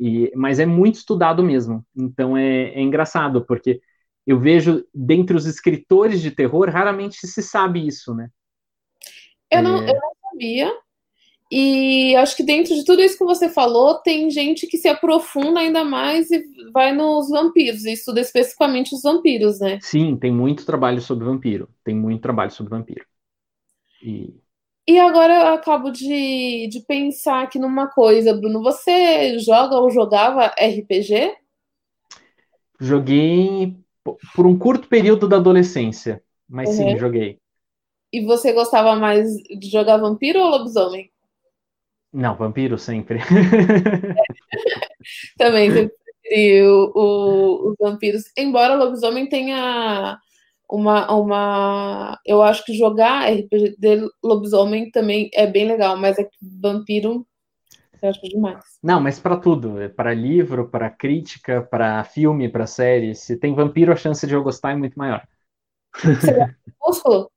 [0.00, 1.84] e, mas é muito estudado mesmo.
[1.94, 3.82] Então é, é, engraçado, porque
[4.26, 8.30] eu vejo dentre os escritores de terror, raramente se sabe isso, né?
[9.50, 9.90] Eu não, é...
[9.90, 10.72] eu não sabia.
[11.54, 15.60] E acho que dentro de tudo isso que você falou, tem gente que se aprofunda
[15.60, 16.42] ainda mais e
[16.72, 19.78] vai nos vampiros, e estuda especificamente os vampiros, né?
[19.82, 21.68] Sim, tem muito trabalho sobre vampiro.
[21.84, 23.04] Tem muito trabalho sobre vampiro.
[24.02, 24.34] E
[24.88, 28.62] e agora eu acabo de, de pensar aqui numa coisa, Bruno.
[28.62, 31.36] Você joga ou jogava RPG?
[32.80, 33.76] Joguei
[34.34, 36.92] por um curto período da adolescência, mas uhum.
[36.92, 37.38] sim, joguei.
[38.10, 41.11] E você gostava mais de jogar vampiro ou lobisomem?
[42.12, 43.20] Não, vampiro sempre.
[45.38, 48.24] Também sempre preferi o, o, os vampiros.
[48.36, 50.18] Embora lobisomem tenha
[50.70, 52.20] uma, uma.
[52.26, 57.26] Eu acho que jogar RPG de lobisomem também é bem legal, mas é que vampiro
[58.02, 58.64] eu acho demais.
[58.82, 63.54] Não, mas para tudo, é para livro, para crítica, para filme, para série, se tem
[63.54, 65.24] vampiro, a chance de eu gostar é muito maior.
[66.02, 67.30] Você Crepúsculo?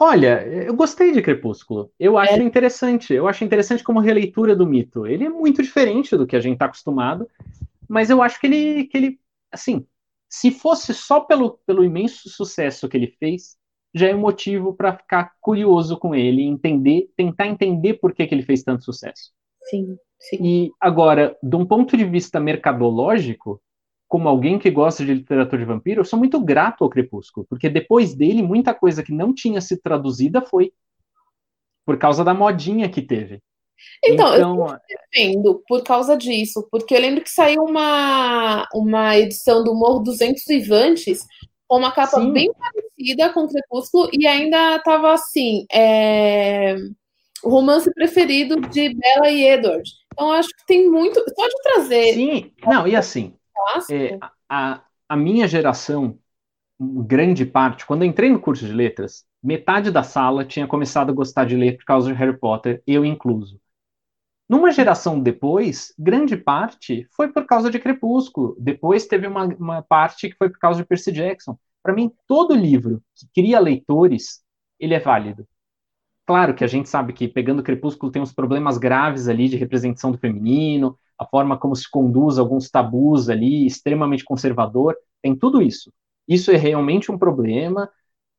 [0.00, 1.90] Olha, eu gostei de Crepúsculo.
[1.98, 2.42] Eu acho é.
[2.42, 3.12] interessante.
[3.12, 5.06] Eu acho interessante como releitura do mito.
[5.06, 7.28] Ele é muito diferente do que a gente está acostumado,
[7.88, 9.20] Mas eu acho que ele, que ele
[9.50, 9.86] assim,
[10.28, 13.56] se fosse só pelo, pelo imenso sucesso que ele fez,
[13.94, 18.34] já é um motivo para ficar curioso com ele, entender, tentar entender por que, que
[18.34, 19.32] ele fez tanto sucesso.
[19.62, 20.36] Sim, sim.
[20.40, 23.60] E agora, de um ponto de vista mercadológico,
[24.08, 27.68] como alguém que gosta de literatura de vampiro, eu sou muito grato ao Crepúsculo, porque
[27.68, 30.72] depois dele, muita coisa que não tinha sido traduzida foi
[31.84, 33.40] por causa da modinha que teve.
[34.04, 39.62] Então, então eu defendo por causa disso, porque eu lembro que saiu uma, uma edição
[39.62, 41.24] do Morro dos Ventos Vivantes
[41.66, 42.32] com uma capa Sim.
[42.32, 46.76] bem parecida com o Crepúsculo e ainda estava assim, é,
[47.44, 49.88] o romance preferido de Bella e Edward.
[50.12, 52.14] Então acho que tem muito, pode trazer.
[52.14, 53.37] Sim, não, e assim,
[53.90, 56.18] é, a, a minha geração,
[56.80, 61.14] grande parte, quando eu entrei no curso de letras, metade da sala tinha começado a
[61.14, 63.60] gostar de ler por causa de Harry Potter, eu incluso.
[64.48, 68.56] Numa geração depois, grande parte foi por causa de Crepúsculo.
[68.58, 71.58] Depois teve uma, uma parte que foi por causa de Percy Jackson.
[71.82, 74.42] Para mim, todo livro que cria leitores,
[74.80, 75.46] ele é válido.
[76.26, 80.12] Claro que a gente sabe que pegando Crepúsculo tem uns problemas graves ali de representação
[80.12, 85.92] do feminino, a forma como se conduz alguns tabus ali, extremamente conservador, tem tudo isso.
[86.26, 87.90] Isso é realmente um problema.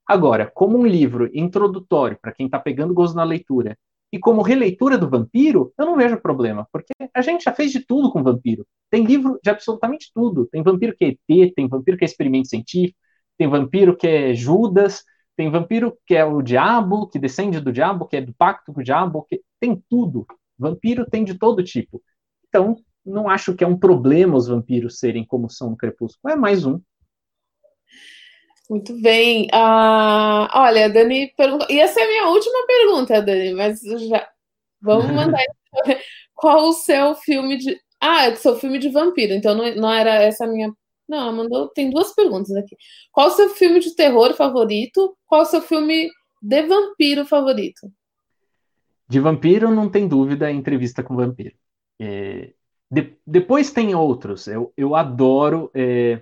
[0.07, 3.77] Agora, como um livro introdutório para quem está pegando gozo na leitura,
[4.11, 7.81] e como releitura do vampiro, eu não vejo problema, porque a gente já fez de
[7.85, 8.65] tudo com vampiro.
[8.89, 10.47] Tem livro de absolutamente tudo.
[10.47, 12.97] Tem vampiro que é ET, tem vampiro que é experimento científico,
[13.37, 15.03] tem vampiro que é Judas,
[15.35, 18.81] tem vampiro que é o diabo, que descende do diabo, que é do pacto com
[18.81, 20.25] o diabo, que tem tudo.
[20.57, 22.01] Vampiro tem de todo tipo.
[22.49, 26.33] Então, não acho que é um problema os vampiros serem como são no Crepúsculo.
[26.33, 26.79] É mais um.
[28.69, 29.47] Muito bem.
[29.47, 31.67] Uh, olha, a Dani perguntou.
[31.69, 34.27] E essa é a minha última pergunta, Dani, mas já.
[34.81, 35.43] Vamos mandar.
[36.35, 37.75] Qual o seu filme de.
[37.99, 40.71] Ah, é o seu filme de vampiro, então não, não era essa a minha.
[41.07, 41.67] Não, mandou.
[41.69, 42.75] Tem duas perguntas aqui.
[43.11, 45.17] Qual o seu filme de terror favorito?
[45.25, 46.09] Qual o seu filme
[46.41, 47.91] de vampiro favorito?
[49.07, 51.55] De vampiro, não tem dúvida, entrevista com vampiro.
[51.99, 52.53] É,
[52.89, 54.47] de, depois tem outros.
[54.47, 56.21] Eu, eu adoro é,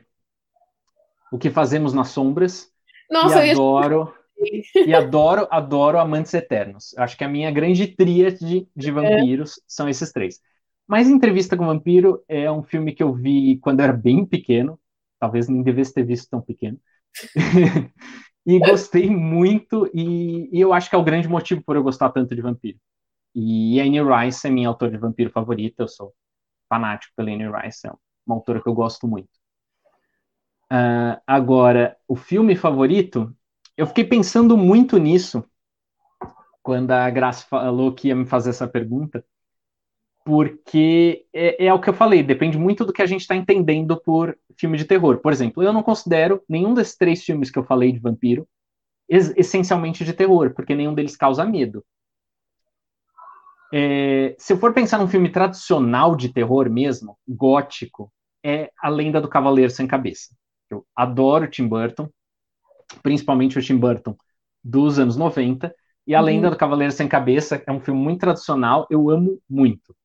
[1.31, 2.71] o que fazemos nas sombras.
[3.09, 4.13] Nossa, e adoro.
[4.75, 6.97] e adoro, adoro Amantes Eternos.
[6.97, 9.61] Acho que a minha grande tríade de vampiros é.
[9.67, 10.39] são esses três.
[10.87, 14.25] Mas Entrevista com o Vampiro é um filme que eu vi quando eu era bem
[14.25, 14.79] pequeno.
[15.19, 16.79] Talvez nem devesse ter visto tão pequeno.
[18.45, 22.09] e gostei muito, e, e, eu acho que é o grande motivo por eu gostar
[22.11, 22.77] tanto de vampiro.
[23.35, 26.13] E Anne Rice é minha autora de vampiro favorita, eu sou
[26.69, 27.91] fanático pela Anne Rice, é
[28.25, 29.29] uma autora que eu gosto muito.
[30.71, 33.33] Uh, agora, o filme favorito,
[33.77, 35.45] eu fiquei pensando muito nisso
[36.61, 39.23] quando a Graça falou que ia me fazer essa pergunta,
[40.25, 43.95] porque é, é o que eu falei, depende muito do que a gente está entendendo
[44.01, 45.19] por filme de terror.
[45.19, 48.45] Por exemplo, eu não considero nenhum desses três filmes que eu falei de vampiro
[49.07, 51.81] essencialmente de terror, porque nenhum deles causa medo.
[53.73, 58.11] É, se eu for pensar num filme tradicional de terror mesmo, gótico,
[58.43, 60.35] é A Lenda do Cavaleiro Sem Cabeça.
[60.69, 62.09] Eu adoro Tim Burton,
[63.03, 64.15] principalmente o Tim Burton
[64.63, 65.73] dos anos 90,
[66.05, 66.53] e A Lenda uhum.
[66.53, 69.95] do Cavaleiro Sem Cabeça é um filme muito tradicional, eu amo muito.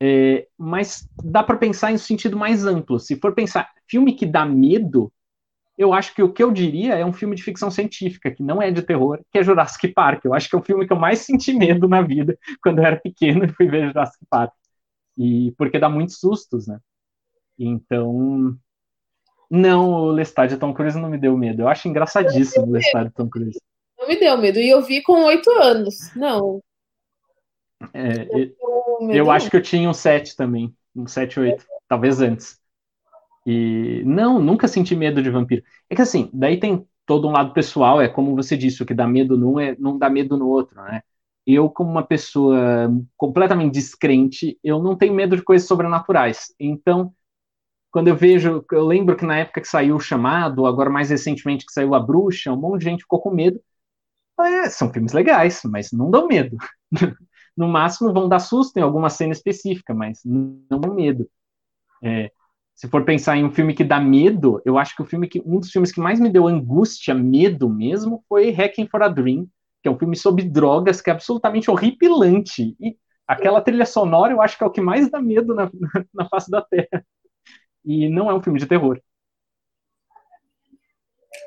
[0.00, 2.98] É, mas dá para pensar em um sentido mais amplo.
[2.98, 5.12] Se for pensar filme que dá medo,
[5.82, 8.62] eu acho que o que eu diria é um filme de ficção científica, que não
[8.62, 10.24] é de terror, que é Jurassic Park.
[10.24, 12.84] Eu acho que é o filme que eu mais senti medo na vida quando eu
[12.84, 14.52] era pequeno e fui ver Jurassic Park.
[15.18, 16.78] E porque dá muitos sustos, né?
[17.58, 18.56] Então,
[19.50, 21.62] não, o Lestat de Tom Cruise não me deu medo.
[21.62, 23.60] Eu acho engraçadíssimo o Lestat de Tom Cruise.
[23.98, 24.58] Não me deu medo.
[24.58, 26.14] E eu vi com oito anos.
[26.16, 26.62] Não.
[27.92, 30.74] É, eu, eu acho que eu tinha um sete também.
[30.96, 31.66] Um sete, oito.
[31.88, 32.61] Talvez antes.
[33.46, 35.62] E não, nunca senti medo de vampiro.
[35.90, 38.94] É que assim, daí tem todo um lado pessoal, é como você disse, o que
[38.94, 41.02] dá medo num é, não dá medo no outro, né?
[41.44, 46.54] Eu, como uma pessoa completamente descrente, eu não tenho medo de coisas sobrenaturais.
[46.58, 47.12] Então,
[47.90, 51.66] quando eu vejo, eu lembro que na época que saiu o Chamado, agora mais recentemente
[51.66, 53.60] que saiu A Bruxa, um monte de gente ficou com medo.
[54.40, 56.56] É, são filmes legais, mas não dão medo.
[57.56, 61.28] no máximo vão dar susto em alguma cena específica, mas não dão medo.
[62.02, 62.30] É,
[62.74, 65.42] se for pensar em um filme que dá medo, eu acho que o filme que
[65.44, 69.46] um dos filmes que mais me deu angústia, medo mesmo, foi Hacking for a Dream,
[69.82, 72.74] que é um filme sobre drogas que é absolutamente horripilante.
[72.80, 72.96] E
[73.26, 75.70] aquela trilha sonora eu acho que é o que mais dá medo na,
[76.14, 77.04] na face da Terra.
[77.84, 79.00] E não é um filme de terror.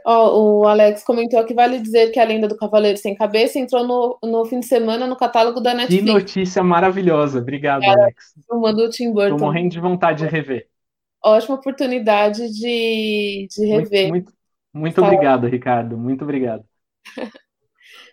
[0.05, 3.85] Oh, o Alex comentou que vale dizer que a Lenda do Cavaleiro Sem Cabeça entrou
[3.87, 6.03] no, no fim de semana no catálogo da Netflix.
[6.03, 7.39] Que notícia maravilhosa.
[7.39, 8.33] Obrigado, Cara, Alex.
[8.49, 9.37] Uma do Tim Burton.
[9.37, 10.67] Tô morrendo de vontade de rever.
[11.25, 14.09] Ótima oportunidade de, de rever.
[14.09, 14.33] Muito, muito,
[14.73, 15.97] muito obrigado, Ricardo.
[15.97, 16.63] Muito obrigado.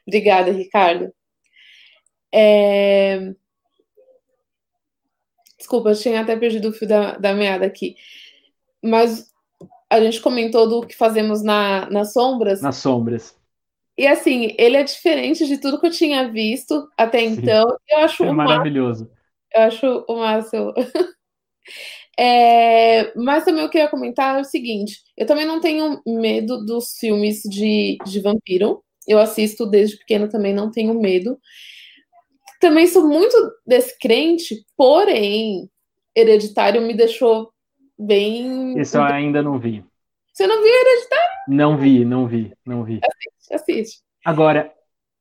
[0.09, 1.13] Obrigada, Ricardo.
[2.35, 3.35] É...
[5.59, 7.95] Desculpa, eu tinha até perdido o fio da, da meada aqui.
[8.83, 9.31] Mas
[9.89, 12.63] a gente comentou do que fazemos na, nas sombras.
[12.63, 13.39] Nas sombras.
[13.97, 17.27] E assim, ele é diferente de tudo que eu tinha visto até Sim.
[17.27, 17.77] então.
[17.89, 19.11] Eu acho é maravilhoso.
[19.55, 20.73] Eu acho o máximo.
[22.25, 27.41] É, mas também eu queria comentar o seguinte: eu também não tenho medo dos filmes
[27.43, 28.81] de, de vampiro.
[29.09, 31.37] Eu assisto desde pequeno também, não tenho medo.
[32.61, 35.68] Também sou muito descrente, porém,
[36.16, 37.51] Hereditário me deixou
[37.99, 38.79] bem.
[38.79, 39.85] Isso eu ainda não vi.
[40.33, 41.31] Você não viu Hereditário?
[41.49, 43.01] Não vi, não vi, não vi.
[43.03, 44.03] Assiste, assiste.
[44.25, 44.73] Agora,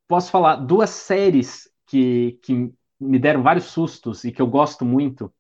[0.07, 5.33] posso falar duas séries que, que me deram vários sustos e que eu gosto muito.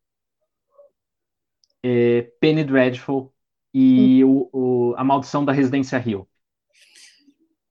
[1.83, 3.33] É Penny Dreadful
[3.73, 4.47] e hum.
[4.51, 6.27] o, o, A Maldição da Residência Rio.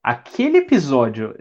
[0.02, 1.34] Aquele episódio,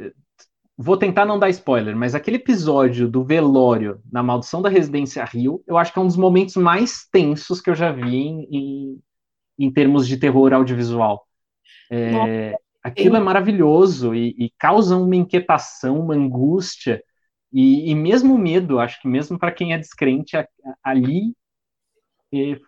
[0.78, 5.64] vou tentar não dar spoiler, mas aquele episódio do velório na Maldição da Residência Rio,
[5.66, 9.00] eu acho que é um dos momentos mais tensos que eu já vi em, em,
[9.58, 11.26] em termos de terror audiovisual.
[11.90, 17.04] É, aquilo é maravilhoso e, e, causa uma inquietação, uma angústia
[17.52, 18.80] e, e mesmo medo.
[18.80, 20.38] Acho que mesmo para quem é descrente,
[20.84, 21.34] ali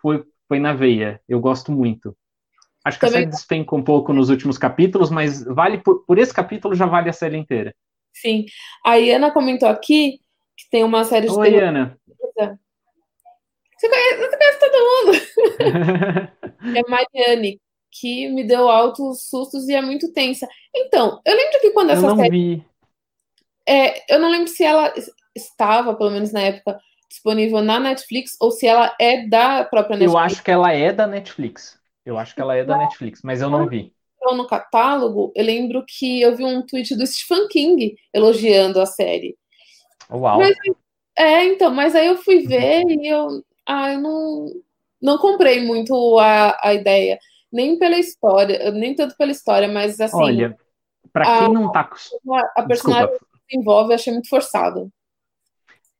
[0.00, 1.20] foi, foi na veia.
[1.28, 2.16] Eu gosto muito.
[2.84, 3.20] Acho que Também...
[3.20, 6.86] a série despenca um pouco nos últimos capítulos, mas vale por, por esse capítulo já
[6.86, 7.74] vale a série inteira.
[8.12, 8.44] Sim.
[8.84, 10.20] A Iana comentou aqui
[10.56, 11.32] que tem uma série de.
[11.32, 11.62] Oi, terror...
[11.62, 11.98] Iana.
[13.76, 15.12] Você conhece, você conhece todo mundo.
[16.78, 17.60] é Mariane,
[17.90, 20.48] que me deu altos sustos e é muito tensa.
[20.74, 22.30] Então, eu lembro que quando essa eu não série.
[22.30, 22.66] Vi.
[23.68, 24.92] É, eu não lembro se ela
[25.34, 26.80] estava, pelo menos na época,
[27.12, 30.12] disponível na Netflix ou se ela é da própria Netflix.
[30.12, 31.78] Eu acho que ela é da Netflix.
[32.04, 33.94] Eu acho que ela é da Netflix, mas eu não vi.
[34.16, 38.86] Então, no catálogo, eu lembro que eu vi um tweet do Stephen King elogiando a
[38.86, 39.36] série.
[40.10, 40.38] Uau!
[40.38, 40.56] Mas,
[41.16, 44.46] é, então, mas aí eu fui ver e eu, ah, eu não,
[45.00, 47.18] não comprei muito a, a ideia.
[47.52, 50.16] Nem pela história, nem tanto pela história, mas assim.
[50.16, 50.56] Olha,
[51.12, 51.90] para quem a, não tá.
[52.56, 53.26] A personagem Desculpa.
[53.46, 54.90] que se envolve, eu achei muito forçado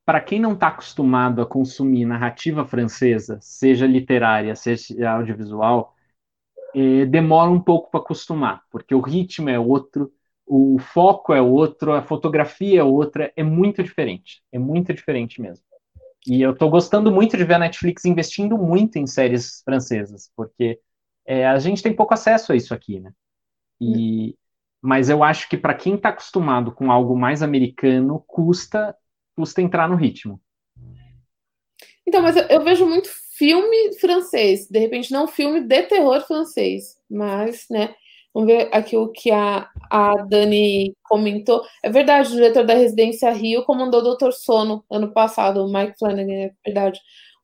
[0.05, 5.95] para quem não está acostumado a consumir narrativa francesa, seja literária, seja audiovisual,
[6.75, 10.13] é, demora um pouco para acostumar, porque o ritmo é outro,
[10.47, 15.65] o foco é outro, a fotografia é outra, é muito diferente, é muito diferente mesmo.
[16.27, 20.81] E eu estou gostando muito de ver a Netflix investindo muito em séries francesas, porque
[21.27, 23.13] é, a gente tem pouco acesso a isso aqui, né?
[23.81, 24.37] E,
[24.81, 28.97] mas eu acho que para quem está acostumado com algo mais americano, custa
[29.37, 30.41] custa entrar no ritmo.
[32.07, 36.97] Então, mas eu, eu, vejo muito filme francês, de repente não filme de terror francês,
[37.11, 37.95] mas, né,
[38.35, 41.63] vamos ver aqui o que a, a Dani comentou.
[41.83, 45.99] É verdade, o diretor da Residência Rio comandou o Doutor Sono ano passado, o Mike
[45.99, 47.01] Flanagan, é verdade.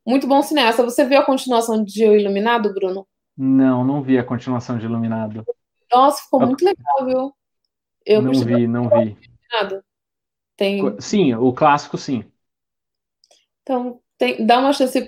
[0.06, 0.82] Muito bom cineasta.
[0.82, 3.06] Você viu a continuação de O Iluminado, Bruno?
[3.36, 5.44] Não, não vi a continuação de Iluminado.
[5.92, 7.32] Nossa, ficou muito legal, viu?
[8.06, 9.16] Eu não vi, não vi.
[9.52, 9.84] Iluminado.
[10.58, 11.00] Tem...
[11.00, 12.24] Sim, o clássico sim.
[13.62, 15.00] Então, tem, dá uma chance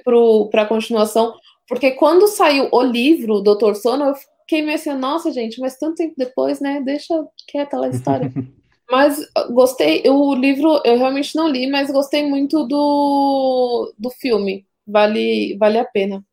[0.50, 1.34] para a continuação,
[1.68, 5.96] porque quando saiu o livro Doutor Sono, eu fiquei meio assim, nossa, gente, mas tanto
[5.96, 6.80] tempo depois, né?
[6.80, 7.14] Deixa
[7.48, 8.32] quieta lá a história.
[8.88, 9.18] mas
[9.50, 14.64] gostei, o livro eu realmente não li, mas gostei muito do, do filme.
[14.86, 16.24] Vale, vale a pena.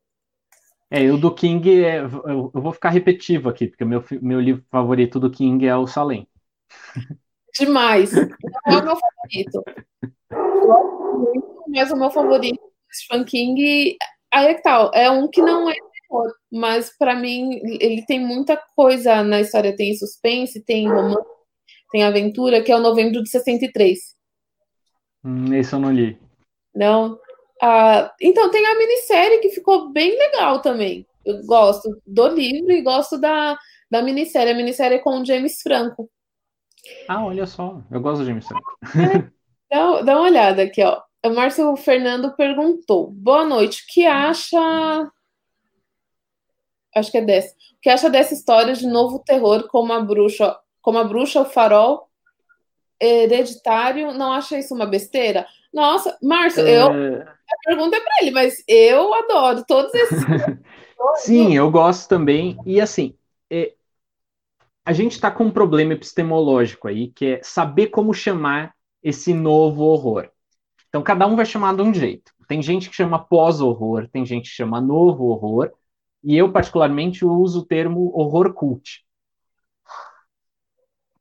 [0.90, 4.40] É, o do King, é, eu, eu vou ficar repetitivo aqui, porque o meu, meu
[4.40, 6.26] livro favorito do King é o Salem.
[7.56, 8.12] Demais.
[8.12, 9.64] Não é o meu favorito.
[10.30, 13.96] Muito, mas o meu favorito é Stephen King.
[14.32, 18.20] Aí é que tal, é um que não é terror, mas para mim ele tem
[18.20, 19.74] muita coisa na história.
[19.74, 21.26] Tem suspense, tem romance,
[21.90, 23.98] tem aventura, que é o Novembro de 63.
[25.24, 26.18] Hum, esse eu não li.
[26.74, 27.18] Não?
[27.60, 31.06] Ah, então tem a minissérie que ficou bem legal também.
[31.24, 33.58] Eu gosto do livro e gosto da,
[33.90, 34.52] da minissérie.
[34.52, 36.08] A minissérie é com o James Franco.
[37.08, 38.78] Ah, olha só, eu gosto de James Franco.
[39.70, 41.00] Dá, dá uma olhada aqui, ó.
[41.24, 44.58] O Márcio Fernando perguntou: Boa noite, o que acha.
[46.94, 47.54] Acho que é dessa.
[47.76, 51.44] O que acha dessa história de novo terror como a bruxa, como a bruxa, o
[51.44, 52.08] farol
[53.00, 54.12] hereditário?
[54.12, 55.46] Não acha isso uma besteira?
[55.72, 56.80] Nossa, Márcio, é...
[56.80, 57.22] eu.
[57.22, 60.22] A pergunta é para ele, mas eu adoro todos esses.
[61.16, 62.58] Sim, eu gosto também.
[62.66, 63.14] E assim,
[63.50, 63.72] é,
[64.88, 69.82] a gente está com um problema epistemológico aí, que é saber como chamar esse novo
[69.82, 70.30] horror.
[70.88, 72.32] Então, cada um vai chamar de um jeito.
[72.48, 75.70] Tem gente que chama pós-horror, tem gente que chama novo horror,
[76.24, 79.04] e eu, particularmente, uso o termo horror cult.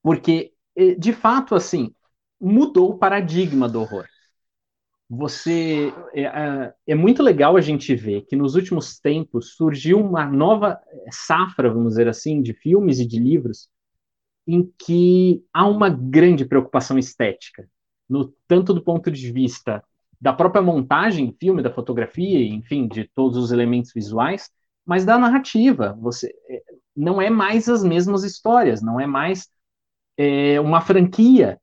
[0.02, 0.54] Porque,
[0.98, 1.94] de fato, assim,
[2.40, 4.06] mudou o paradigma do horror.
[5.10, 10.26] Você é, é, é, muito legal a gente ver que nos últimos tempos surgiu uma
[10.26, 10.80] nova
[11.10, 13.70] safra, vamos dizer assim, de filmes e de livros
[14.46, 17.70] em que há uma grande preocupação estética,
[18.10, 19.84] no tanto do ponto de vista
[20.20, 24.50] da própria montagem filme, da fotografia, enfim, de todos os elementos visuais,
[24.86, 25.98] mas da narrativa.
[26.02, 26.64] Você é,
[26.96, 29.50] não é mais as mesmas histórias, não é mais
[30.18, 31.60] é, uma franquia.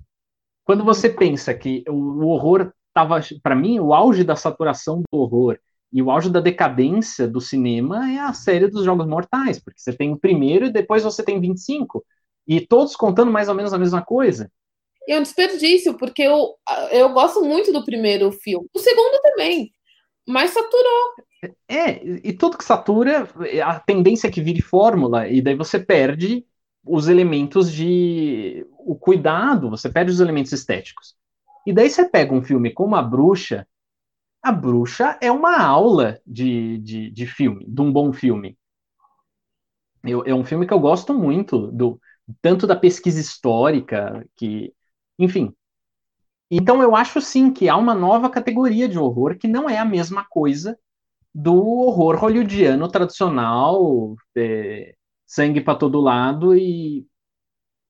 [0.64, 5.58] Quando você pensa que o horror estava, para mim, o auge da saturação do horror
[5.92, 9.92] e o auge da decadência do cinema é a série dos Jogos Mortais, porque você
[9.92, 12.04] tem o primeiro e depois você tem 25,
[12.46, 14.50] e todos contando mais ou menos a mesma coisa.
[15.06, 16.54] E é um desperdício, porque eu,
[16.90, 18.66] eu gosto muito do primeiro filme.
[18.74, 19.70] O segundo também,
[20.26, 21.14] mas saturou.
[21.68, 23.28] É, e tudo que satura,
[23.64, 26.44] a tendência é que vire fórmula, e daí você perde
[26.84, 28.66] os elementos de.
[28.78, 31.14] o cuidado, você perde os elementos estéticos.
[31.66, 33.66] E daí você pega um filme como A Bruxa,
[34.42, 38.58] A Bruxa é uma aula de, de, de filme, de um bom filme.
[40.02, 41.98] Eu, é um filme que eu gosto muito, do
[42.42, 44.72] tanto da pesquisa histórica, que,
[45.18, 45.54] enfim.
[46.50, 49.84] Então eu acho sim que há uma nova categoria de horror que não é a
[49.84, 50.78] mesma coisa
[51.34, 54.94] do horror hollywoodiano tradicional, é,
[55.26, 57.06] sangue para todo lado e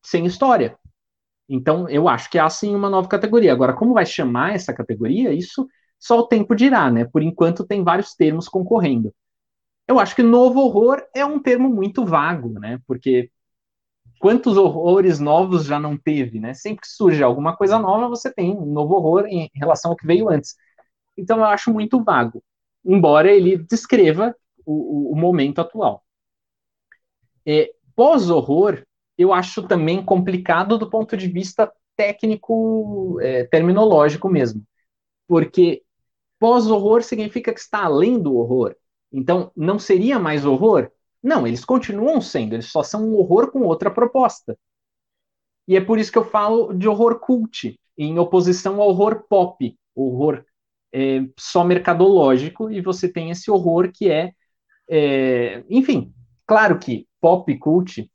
[0.02, 0.78] sem história.
[1.48, 3.52] Então, eu acho que há sim uma nova categoria.
[3.52, 5.32] Agora, como vai chamar essa categoria?
[5.32, 5.68] Isso
[5.98, 7.04] só o tempo dirá, né?
[7.04, 9.14] Por enquanto, tem vários termos concorrendo.
[9.88, 12.80] Eu acho que novo horror é um termo muito vago, né?
[12.86, 13.30] Porque
[14.20, 16.54] quantos horrores novos já não teve, né?
[16.54, 20.06] Sempre que surge alguma coisa nova, você tem um novo horror em relação ao que
[20.06, 20.56] veio antes.
[21.16, 22.42] Então, eu acho muito vago,
[22.84, 24.34] embora ele descreva
[24.66, 26.04] o, o momento atual.
[27.46, 28.84] É, Pós-horror
[29.16, 34.62] eu acho também complicado do ponto de vista técnico, é, terminológico mesmo.
[35.28, 35.82] Porque
[36.38, 38.74] pós-horror significa que está além do horror.
[39.12, 40.90] Então, não seria mais horror?
[41.22, 44.58] Não, eles continuam sendo, eles só são um horror com outra proposta.
[45.66, 49.76] E é por isso que eu falo de horror cult, em oposição ao horror pop,
[49.94, 50.44] horror
[50.92, 54.32] é, só mercadológico, e você tem esse horror que é,
[54.88, 56.12] é enfim,
[56.46, 58.10] claro que pop cult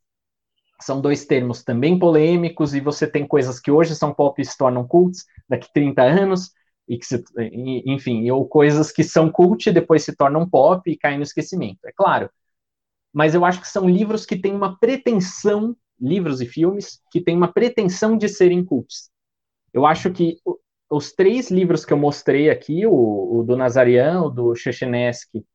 [0.81, 4.57] são dois termos também polêmicos, e você tem coisas que hoje são pop e se
[4.57, 6.51] tornam cults daqui 30 anos,
[6.87, 7.23] e que se,
[7.85, 11.79] enfim, ou coisas que são cult e depois se tornam pop e caem no esquecimento,
[11.85, 12.29] é claro.
[13.13, 17.35] Mas eu acho que são livros que têm uma pretensão, livros e filmes, que têm
[17.35, 19.09] uma pretensão de serem cults.
[19.73, 20.37] Eu acho que
[20.89, 25.45] os três livros que eu mostrei aqui, o, o do Nazarian, o do Chechenesky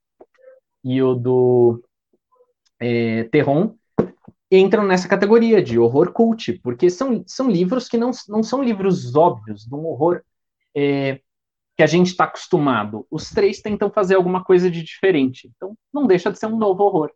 [0.84, 1.82] e o do
[2.78, 3.76] é, Terron,
[4.58, 9.14] entram nessa categoria de horror cult, porque são, são livros que não, não são livros
[9.14, 10.22] óbvios, de um horror
[10.74, 11.20] é,
[11.76, 13.06] que a gente está acostumado.
[13.10, 15.50] Os três tentam fazer alguma coisa de diferente.
[15.56, 17.10] Então, não deixa de ser um novo horror.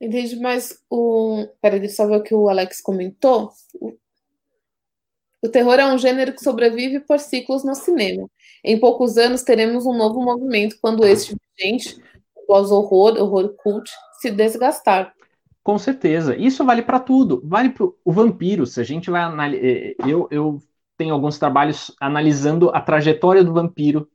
[0.00, 1.46] Entendi, mas o.
[1.60, 3.52] Peraí, deixa eu só ver o que o Alex comentou.
[5.40, 8.28] O terror é um gênero que sobrevive por ciclos no cinema.
[8.64, 11.96] Em poucos anos teremos um novo movimento quando este gente,
[12.46, 13.90] pós-horror, horror cult,
[14.22, 15.14] se desgastar.
[15.62, 16.36] Com certeza.
[16.36, 17.42] Isso vale para tudo.
[17.44, 18.66] Vale para o vampiro.
[18.66, 19.64] Se a gente vai analisar.
[19.64, 20.58] Eh, eu, eu
[20.96, 24.08] tenho alguns trabalhos analisando a trajetória do vampiro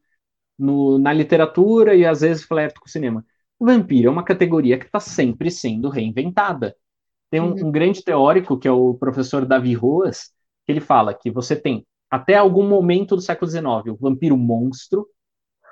[0.58, 3.26] no, na literatura e às vezes flerto com o cinema.
[3.60, 6.76] O vampiro é uma categoria que está sempre sendo reinventada.
[7.30, 7.68] Tem um, uhum.
[7.68, 10.32] um, grande teórico, que é o professor Davi Roas,
[10.66, 15.08] que ele fala que você tem, até algum momento do século XIX, o vampiro monstro,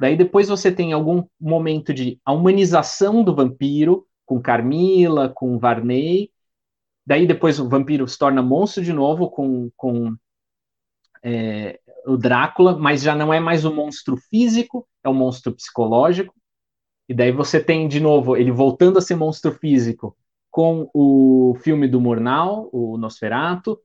[0.01, 6.31] daí depois você tem algum momento de a humanização do vampiro, com Carmila, com Varney.
[7.05, 10.15] Daí depois o vampiro se torna monstro de novo com, com
[11.23, 16.33] é, o Drácula, mas já não é mais o monstro físico, é o monstro psicológico.
[17.07, 20.17] E daí você tem de novo ele voltando a ser monstro físico
[20.49, 23.79] com o filme do Murnau, o Nosferatu.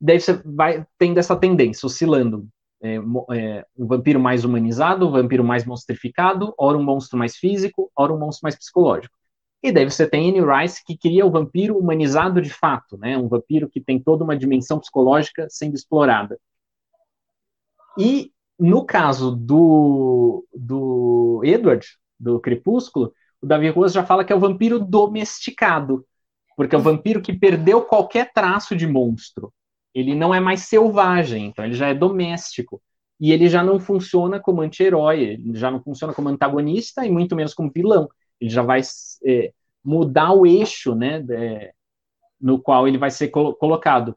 [0.00, 2.48] Daí você vai tendo essa tendência, oscilando.
[2.82, 7.90] É, é, um vampiro mais humanizado, um vampiro mais monstrificado, ora um monstro mais físico,
[7.96, 9.14] ora um monstro mais psicológico.
[9.64, 13.16] E daí você tem Anne Rice, que cria o vampiro humanizado de fato, né?
[13.16, 16.38] um vampiro que tem toda uma dimensão psicológica sendo explorada.
[17.98, 21.86] E no caso do, do Edward,
[22.20, 26.04] do Crepúsculo, o Davi Rose já fala que é o vampiro domesticado.
[26.58, 29.50] Porque é o vampiro que perdeu qualquer traço de monstro.
[29.94, 32.82] Ele não é mais selvagem, então ele já é doméstico.
[33.18, 37.54] E ele já não funciona como anti-herói, já não funciona como antagonista e muito menos
[37.54, 38.10] como vilão.
[38.40, 38.80] Ele já vai
[39.24, 39.52] é,
[39.84, 41.72] mudar o eixo né, é,
[42.40, 44.16] no qual ele vai ser colo colocado.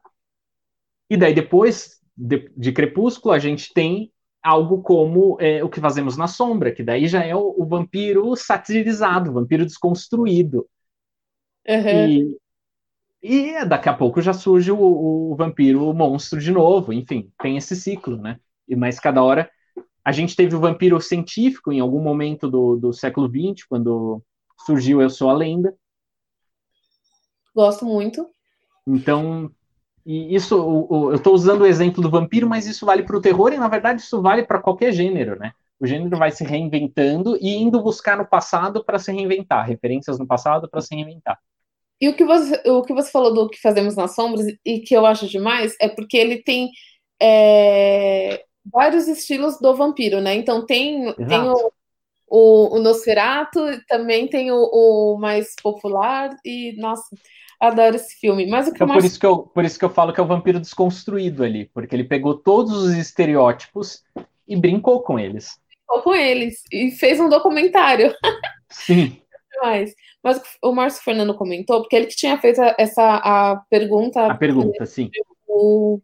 [1.10, 4.12] E daí, depois de, de, Crepúsculo, a gente tem
[4.42, 8.34] algo como é, o que fazemos na sombra, que daí já é o, o vampiro
[8.36, 10.68] satirizado, o vampiro desconstruído.
[11.66, 12.08] Uhum.
[12.08, 12.38] E,
[13.22, 17.56] e daqui a pouco já surge o, o, vampiro o monstro de novo, enfim, tem
[17.56, 18.38] esse ciclo, né?
[18.66, 19.50] E mais cada hora.
[20.08, 24.22] A gente teve o vampiro científico em algum momento do, do século XX, quando
[24.64, 25.76] surgiu Eu Sou a Lenda.
[27.54, 28.26] Gosto muito.
[28.86, 29.50] Então,
[30.06, 30.54] e isso,
[30.90, 33.68] eu estou usando o exemplo do vampiro, mas isso vale para o terror e, na
[33.68, 35.52] verdade, isso vale para qualquer gênero, né?
[35.78, 40.26] O gênero vai se reinventando e indo buscar no passado para se reinventar, referências no
[40.26, 41.38] passado para se reinventar.
[42.00, 44.94] E o que, você, o que você falou do que fazemos nas sombras, e que
[44.94, 46.70] eu acho demais, é porque ele tem
[47.20, 48.42] é,
[48.72, 50.34] vários estilos do vampiro, né?
[50.34, 51.72] Então tem, tem o,
[52.28, 57.04] o, o Nosferatu, também tem o, o, mais popular, e nossa,
[57.60, 58.46] adoro esse filme.
[58.46, 59.02] Mas o que então, mais...
[59.02, 61.66] por, isso que eu, por isso que eu falo que é o vampiro desconstruído ali,
[61.72, 64.02] porque ele pegou todos os estereótipos
[64.46, 65.58] e brincou com eles.
[65.86, 68.14] Brincou com eles, e fez um documentário.
[68.70, 69.20] Sim.
[69.60, 74.26] Mas, mas o Márcio Fernando comentou, porque ele que tinha feito essa a pergunta.
[74.26, 75.10] A pergunta, sim.
[75.48, 76.00] O,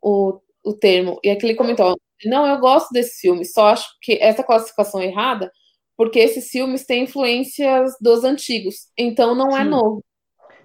[0.00, 1.20] o, o termo.
[1.22, 5.06] E aqui ele comentou: não, eu gosto desse filme, só acho que essa classificação é
[5.06, 5.52] errada,
[5.96, 9.60] porque esses filmes têm influências dos antigos, então não é sim.
[9.60, 10.04] é novo.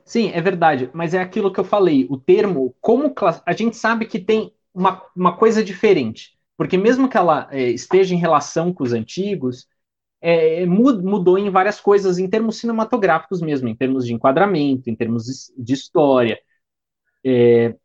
[0.06, 3.14] Sim, é verdade, mas é aquilo que eu falei, o termo, como
[3.45, 8.16] a gente sabe que tem uma, uma coisa diferente, porque mesmo que ela é, esteja
[8.16, 9.68] em relação com os antigos,
[10.22, 15.26] é, mudou em várias coisas, em termos cinematográficos mesmo, em termos de enquadramento, em termos
[15.58, 16.39] de história.
[17.24, 17.76] É,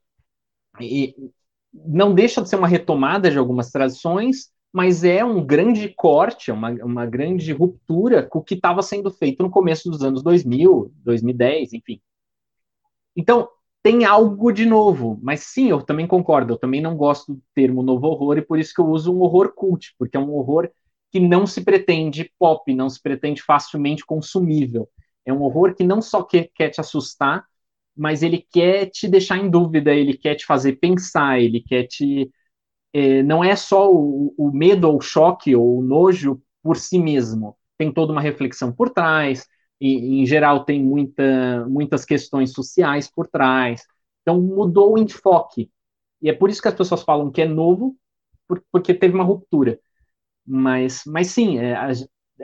[1.75, 6.71] não deixa de ser uma retomada de algumas tradições, mas é um grande corte, uma,
[6.71, 11.73] uma grande ruptura com o que estava sendo feito no começo dos anos 2000, 2010,
[11.73, 12.01] enfim.
[13.17, 13.49] Então,
[13.83, 17.83] tem algo de novo, mas sim, eu também concordo, eu também não gosto do termo
[17.83, 20.71] novo horror, e por isso que eu uso um horror cult, porque é um horror
[21.13, 24.89] que não se pretende pop, não se pretende facilmente consumível.
[25.25, 27.45] É um horror que não só quer, quer te assustar,
[27.97, 32.31] mas ele quer te deixar em dúvida, ele quer te fazer pensar, ele quer te.
[32.93, 36.99] É, não é só o, o medo ou o choque ou o nojo por si
[36.99, 37.57] mesmo.
[37.79, 39.47] Tem toda uma reflexão por trás,
[39.81, 43.83] e, em geral tem muita, muitas questões sociais por trás.
[44.23, 45.71] Então mudou o enfoque.
[46.23, 47.97] E é por isso que as pessoas falam que é novo,
[48.73, 49.79] porque teve uma ruptura.
[50.47, 51.91] Mas, mas sim, é, a,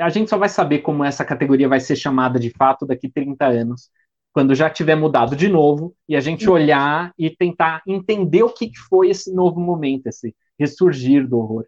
[0.01, 3.47] a, gente só vai saber como essa categoria vai ser chamada de fato daqui 30
[3.47, 3.91] anos,
[4.33, 8.71] quando já tiver mudado de novo, e a gente olhar e tentar entender o que
[8.89, 11.67] foi esse novo momento, esse ressurgir do horror.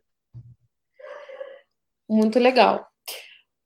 [2.08, 2.86] Muito legal.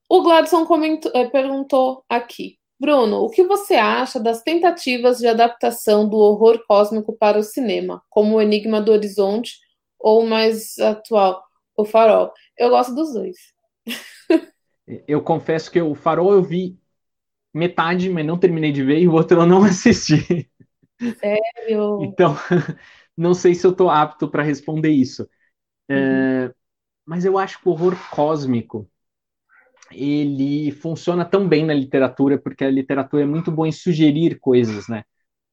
[0.09, 2.59] O Gladson comentou, eh, perguntou aqui.
[2.79, 8.03] Bruno, o que você acha das tentativas de adaptação do horror cósmico para o cinema,
[8.09, 9.57] como o Enigma do Horizonte
[9.99, 11.43] ou mais atual,
[11.77, 12.33] o Farol?
[12.57, 13.37] Eu gosto dos dois.
[15.09, 16.79] eu confesso que o Farol eu vi
[17.57, 20.51] metade, mas não terminei de ver, e o outro eu não assisti.
[21.21, 21.99] Sério?
[21.99, 22.35] Então,
[23.17, 25.29] não sei se eu estou apto para responder isso.
[25.91, 26.29] Uhum.
[26.49, 26.55] É,
[27.07, 28.91] mas eu acho que o horror cósmico
[29.93, 34.89] ele funciona tão bem na literatura porque a literatura é muito boa em sugerir coisas,
[34.89, 35.05] né?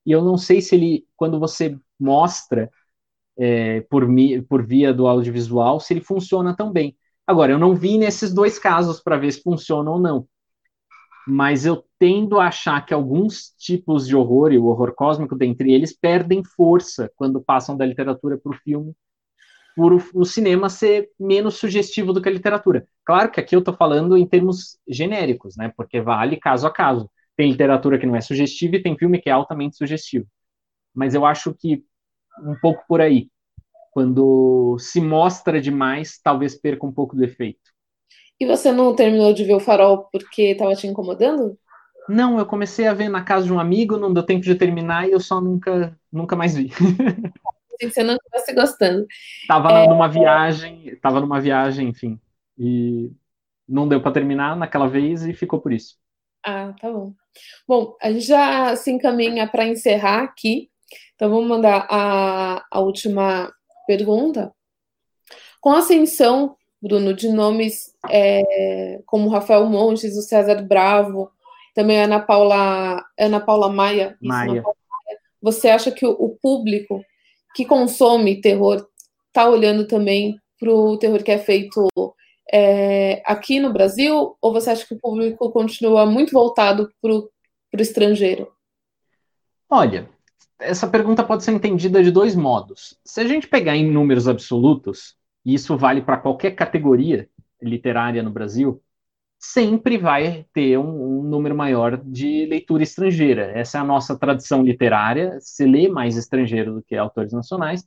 [0.06, 2.72] E eu não sei se ele, quando você mostra
[3.38, 6.98] é, por, mi, por via do audiovisual, se ele funciona tão bem.
[7.28, 10.28] Agora, eu não vi nesses dois casos para ver se funciona ou não.
[11.28, 15.72] Mas eu tendo a achar que alguns tipos de horror, e o horror cósmico dentre
[15.72, 18.94] eles, perdem força quando passam da literatura para o filme,
[19.76, 22.88] por o, o, cinema ser menos sugestivo do que a literatura.
[23.06, 25.72] Claro que aqui eu estou falando em termos genéricos, né?
[25.76, 27.10] Porque vale caso a caso.
[27.36, 30.28] Tem literatura que não é sugestiva e tem filme que é altamente sugestivo.
[30.94, 31.84] Mas eu acho que
[32.42, 33.30] um pouco por aí.
[33.92, 37.73] Quando se mostra demais, talvez perca um pouco do efeito.
[38.40, 41.58] E você não terminou de ver o Farol porque estava te incomodando?
[42.10, 45.08] Não, eu comecei a ver na casa de um amigo, não deu tempo de terminar
[45.08, 46.70] e eu só nunca, nunca mais vi.
[47.82, 49.06] Você não estivesse gostando.
[49.48, 49.88] Tava é...
[49.88, 52.20] numa viagem, tava numa viagem, enfim,
[52.58, 53.12] e
[53.68, 55.98] não deu para terminar naquela vez e ficou por isso.
[56.46, 57.14] Ah, tá bom.
[57.68, 60.70] Bom, a gente já se encaminha para encerrar aqui.
[61.16, 63.52] Então vamos mandar a, a última
[63.88, 64.54] pergunta.
[65.62, 71.32] Com a ascensão, Bruno, de nomes é, como Rafael Montes, o César Bravo
[71.74, 74.18] também Ana Paula, Ana Paula Maia.
[74.22, 74.46] Maia.
[74.46, 74.64] Isso, Maia.
[75.42, 77.02] Você acha que o, o público
[77.56, 78.86] que consome terror
[79.28, 81.88] está olhando também para o terror que é feito
[82.52, 84.38] é, aqui no Brasil?
[84.42, 87.30] Ou você acha que o público continua muito voltado para o
[87.80, 88.52] estrangeiro?
[89.70, 90.10] Olha,
[90.60, 93.00] essa pergunta pode ser entendida de dois modos.
[93.04, 95.16] Se a gente pegar em números absolutos,
[95.46, 97.30] e isso vale para qualquer categoria
[97.62, 98.82] literária no Brasil,
[99.40, 103.52] sempre vai ter um, um, número maior de leitura estrangeira.
[103.52, 107.86] Essa é a nossa tradição literária, se lê mais estrangeiro do que autores nacionais,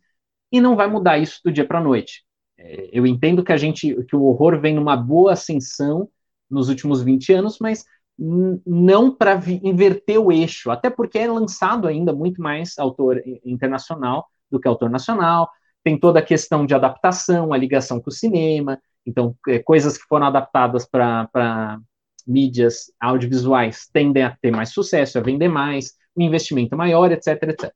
[0.52, 2.24] e não vai mudar isso do dia para a noite.
[2.58, 6.08] É, eu entendo que a gente, que o horror vem numa boa ascensão
[6.50, 7.84] nos últimos 20 anos, mas
[8.18, 14.58] não para inverter o eixo, até porque é lançado ainda muito mais autor internacional do
[14.58, 15.50] que autor nacional.
[15.86, 18.76] Tem toda a questão de adaptação, a ligação com o cinema,
[19.06, 21.78] então é, coisas que foram adaptadas para
[22.26, 27.40] mídias audiovisuais tendem a ter mais sucesso, a vender mais, o investimento é maior, etc,
[27.44, 27.72] etc.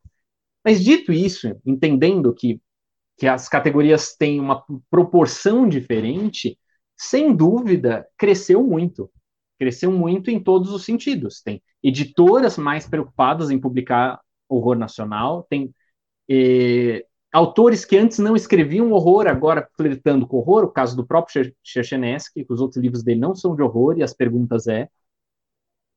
[0.65, 2.61] Mas dito isso, entendendo que,
[3.17, 6.59] que as categorias têm uma proporção diferente,
[6.97, 9.09] sem dúvida, cresceu muito
[9.61, 11.43] cresceu muito em todos os sentidos.
[11.43, 15.71] Tem editoras mais preocupadas em publicar horror nacional, tem
[16.31, 21.55] eh, autores que antes não escreviam horror, agora flertando com horror, o caso do próprio
[21.63, 24.89] Chechenesky, que os outros livros dele não são de horror, e as perguntas é.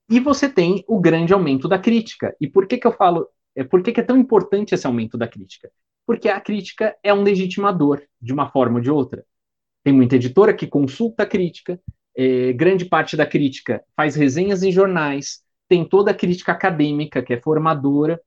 [0.10, 2.36] E você tem o grande aumento da crítica.
[2.40, 5.18] E por que, que eu falo, é, por que, que é tão importante esse aumento
[5.18, 5.72] da crítica?
[6.06, 9.26] Porque a crítica é um legitimador, de uma forma ou de outra.
[9.84, 11.80] Tem muita editora que consulta a crítica,
[12.16, 17.34] é, grande parte da crítica faz resenhas em jornais, tem toda a crítica acadêmica, que
[17.34, 18.22] é formadora.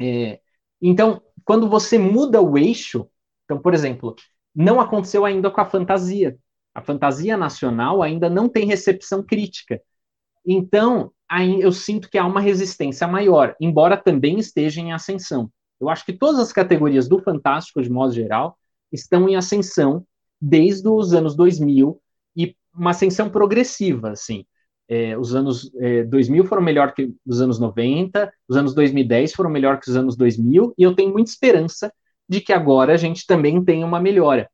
[0.00, 0.40] É,
[0.88, 3.08] então, quando você muda o eixo,
[3.44, 4.14] então, por exemplo,
[4.54, 6.38] não aconteceu ainda com a fantasia.
[6.74, 9.80] A fantasia nacional ainda não tem recepção crítica.
[10.46, 11.10] Então,
[11.58, 15.50] eu sinto que há uma resistência maior, embora também esteja em ascensão.
[15.80, 18.56] Eu acho que todas as categorias do fantástico, de modo geral,
[18.92, 20.06] estão em ascensão
[20.40, 22.00] desde os anos 2000
[22.36, 24.44] e uma ascensão progressiva, assim.
[24.88, 29.50] É, os anos é, 2000 foram melhor que os anos 90, os anos 2010 foram
[29.50, 31.92] melhor que os anos 2000, e eu tenho muita esperança
[32.28, 34.50] de que agora a gente também tenha uma melhora.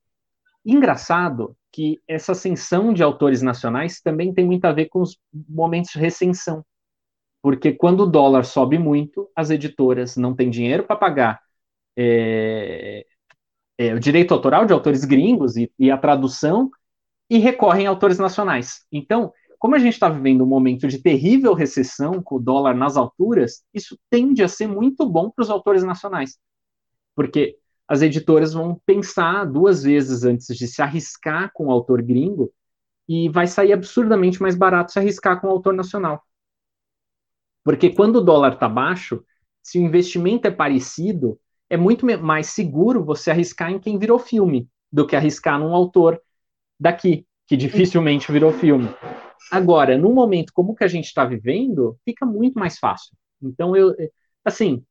[0.65, 5.17] Engraçado que essa ascensão de autores nacionais também tem muito a ver com os
[5.49, 6.65] momentos de recensão,
[7.43, 11.41] porque quando o dólar sobe muito, as editoras não têm dinheiro para pagar
[11.97, 13.05] é,
[13.79, 16.71] é, o direito autoral de autores gringos e, e a tradução,
[17.31, 18.85] e recorrem a autores nacionais.
[18.91, 22.97] Então, como a gente está vivendo um momento de terrível recessão, com o dólar nas
[22.97, 26.39] alturas, isso tende a ser muito bom para os autores nacionais.
[27.15, 32.51] Porque as editoras vão pensar duas vezes antes de se arriscar com o autor gringo,
[33.07, 36.25] e vai sair absurdamente mais barato se arriscar com o autor nacional.
[37.63, 39.23] Porque quando o dólar está baixo,
[39.63, 41.39] se o investimento é parecido,
[41.69, 46.19] é muito mais seguro você arriscar em quem virou filme do que arriscar num autor
[46.79, 48.89] daqui, que dificilmente virou filme.
[49.51, 53.13] Agora, num momento como o que a gente está vivendo, fica muito mais fácil.
[53.43, 53.93] Então, eu,
[54.45, 54.85] assim,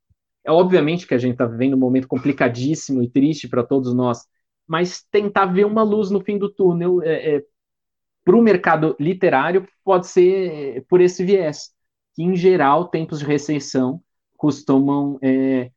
[0.43, 4.28] é obviamente que a gente está vivendo um momento complicadíssimo e triste para todos nós,
[4.68, 7.44] mas tentar ver uma luz no fim do túnel é, é,
[8.26, 11.73] para o mercado literário pode ser por esse viés,
[12.14, 14.03] que em geral tempos de recessão
[14.36, 15.72] costumam é,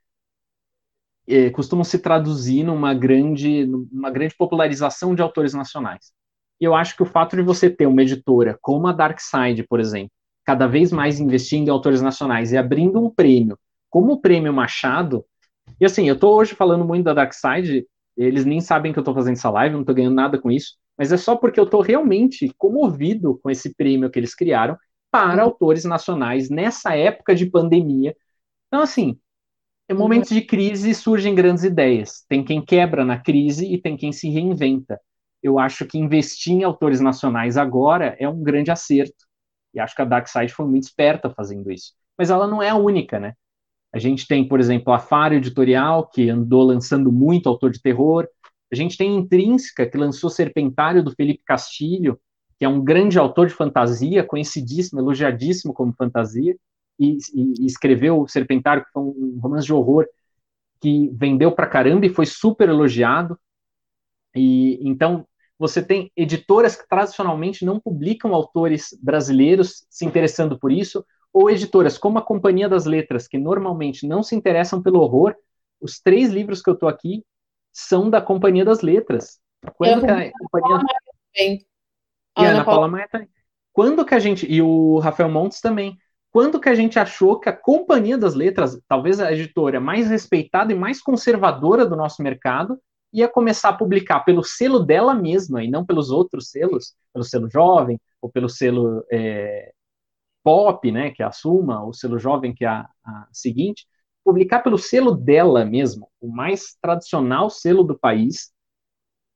[1.53, 6.13] costumam se traduzir numa grande, numa grande popularização de autores nacionais.
[6.63, 9.67] E eu acho que o fato de você ter uma editora como a Dark Side,
[9.67, 10.13] por exemplo,
[10.45, 13.59] cada vez mais investindo em autores nacionais e abrindo um prêmio,
[13.91, 15.27] como o Prêmio Machado,
[15.81, 17.85] e assim, eu estou hoje falando muito da Dark Side,
[18.17, 20.77] eles nem sabem que eu estou fazendo essa live, não estou ganhando nada com isso,
[20.97, 24.79] mas é só porque eu estou realmente comovido com esse prêmio que eles criaram
[25.11, 28.15] para autores nacionais nessa época de pandemia.
[28.69, 29.19] Então, assim,
[29.91, 32.25] em momentos de crise surgem grandes ideias.
[32.29, 35.01] Tem quem quebra na crise e tem quem se reinventa.
[35.43, 39.27] Eu acho que investir em autores nacionais agora é um grande acerto.
[39.75, 41.93] E acho que a Darkside foi muito esperta fazendo isso.
[42.17, 43.35] Mas ela não é a única, né?
[43.93, 48.27] A gente tem, por exemplo, a Faro Editorial, que andou lançando muito autor de terror.
[48.73, 52.19] A gente tem Intrínseca, que lançou Serpentário, do Felipe Castilho,
[52.59, 56.57] que é um grande autor de fantasia, conhecidíssimo, elogiadíssimo como fantasia
[56.99, 60.07] e, e, escreveu o Serpentário, que foi um romance de horror
[60.81, 63.39] que vendeu pra caramba e foi super elogiado.
[64.35, 65.27] E então
[65.63, 71.97] você tem editoras que tradicionalmente não publicam autores brasileiros se interessando por isso, ou editoras
[71.97, 75.37] como a Companhia das Letras, que normalmente não se interessam pelo horror.
[75.81, 77.25] Os três livros que eu estou aqui
[77.73, 79.39] são da Companhia das Letras.
[79.77, 80.81] Quando eu que a Companhia...
[81.33, 81.67] Também.
[82.37, 83.29] E a Ana Paula Maia também.
[83.73, 85.97] quando que a gente, e o Rafael Montes também,
[86.33, 90.73] quando que a gente achou que a Companhia das Letras, talvez a editora mais respeitada
[90.73, 92.81] e mais conservadora do nosso mercado,
[93.13, 97.49] ia começar a publicar pelo selo dela mesma e não pelos outros selos, pelo selo
[97.51, 99.73] jovem ou pelo selo é,
[100.43, 103.87] pop, né, que é a Suma, o selo jovem que é a, a seguinte,
[104.25, 108.53] publicar pelo selo dela mesma, o mais tradicional selo do país,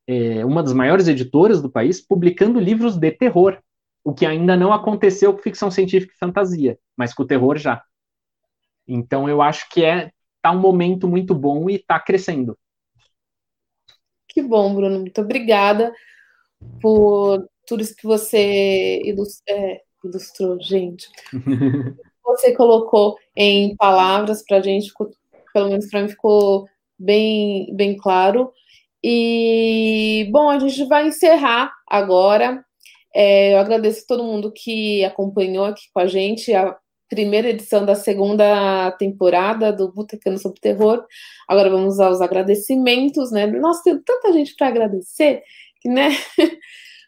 [0.07, 3.59] é, uma das maiores editoras do país, publicando livros de terror,
[4.05, 7.83] o que ainda não aconteceu com ficção científica e fantasia, mas com o terror já.
[8.87, 12.57] Então eu acho que é tá um momento muito bom e está crescendo.
[14.37, 15.01] Que bom, Bruno.
[15.01, 15.91] Muito obrigada
[16.83, 19.01] por tudo isso que você
[19.49, 21.09] é, ilustrou, gente.
[22.23, 24.93] você colocou em palavras para a gente,
[25.55, 26.69] pelo menos para mim ficou
[26.99, 28.53] bem, bem claro.
[29.03, 32.63] E, bom, a gente vai encerrar agora.
[33.15, 36.77] É, eu agradeço a todo mundo que acompanhou aqui com a gente a
[37.09, 41.05] primeira edição da segunda temporada do Botecano sobre Terror.
[41.49, 43.47] Agora vamos aos agradecimentos, né?
[43.47, 45.43] Nossa, tem tanta gente para agradecer,
[45.81, 46.11] que, né?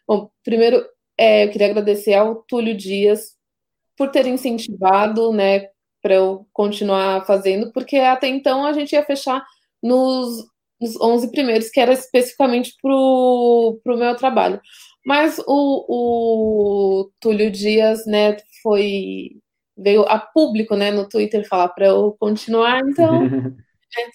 [0.07, 0.83] Bom, primeiro,
[1.17, 3.37] é, eu queria agradecer ao Túlio Dias
[3.97, 5.67] por ter incentivado, né,
[6.01, 9.45] para eu continuar fazendo, porque até então a gente ia fechar
[9.83, 10.45] nos,
[10.79, 14.61] nos 11 primeiros, que era especificamente para o meu trabalho.
[15.05, 19.31] Mas o, o Túlio Dias, né, foi
[19.81, 23.21] veio a público, né, no Twitter falar para eu continuar, então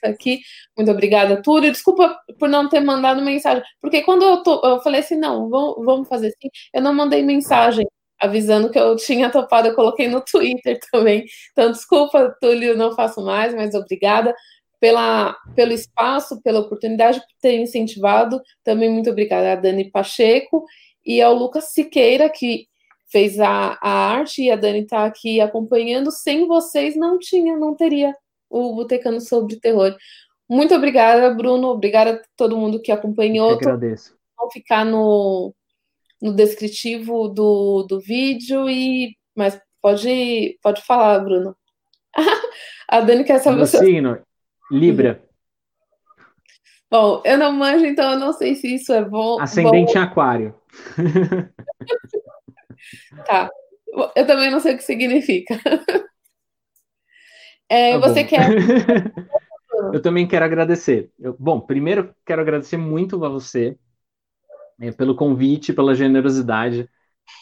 [0.01, 0.41] tá aqui.
[0.77, 1.73] Muito obrigada, Túlio.
[1.73, 5.85] Desculpa por não ter mandado mensagem, porque quando eu, tô, eu falei assim, não, vamos,
[5.85, 7.86] vamos fazer assim, eu não mandei mensagem
[8.20, 11.24] avisando que eu tinha topado, eu coloquei no Twitter também.
[11.53, 14.35] Então, desculpa, Túlio, não faço mais, mas obrigada
[14.81, 18.41] pela, pelo espaço, pela oportunidade por ter incentivado.
[18.62, 20.65] Também muito obrigada a Dani Pacheco
[21.05, 22.66] e ao Lucas Siqueira, que
[23.15, 26.11] fez a, a arte, e a Dani está aqui acompanhando.
[26.11, 28.12] Sem vocês, não tinha, não teria
[28.51, 29.97] o Botecano sobre Terror.
[30.51, 31.69] Muito obrigada, Bruno.
[31.69, 33.53] Obrigada a todo mundo que acompanhou.
[33.53, 34.16] Eu agradeço.
[34.36, 35.55] Vou ficar no,
[36.20, 41.57] no descritivo do, do vídeo e mas pode pode falar, Bruno.
[42.89, 44.19] a Dani quer saber o seu signo
[44.73, 45.23] Libra.
[46.91, 49.41] Bom, eu não manjo, então eu não sei se isso é bom.
[49.41, 50.01] Ascendente bom.
[50.01, 50.55] Aquário.
[53.27, 53.51] tá.
[54.16, 55.59] Eu também não sei o que significa.
[57.66, 58.28] É, tá você bom.
[58.28, 58.51] quer?
[59.94, 61.11] eu também quero agradecer.
[61.19, 63.78] Eu, bom, primeiro quero agradecer muito a você
[64.81, 66.89] é, pelo convite, pela generosidade,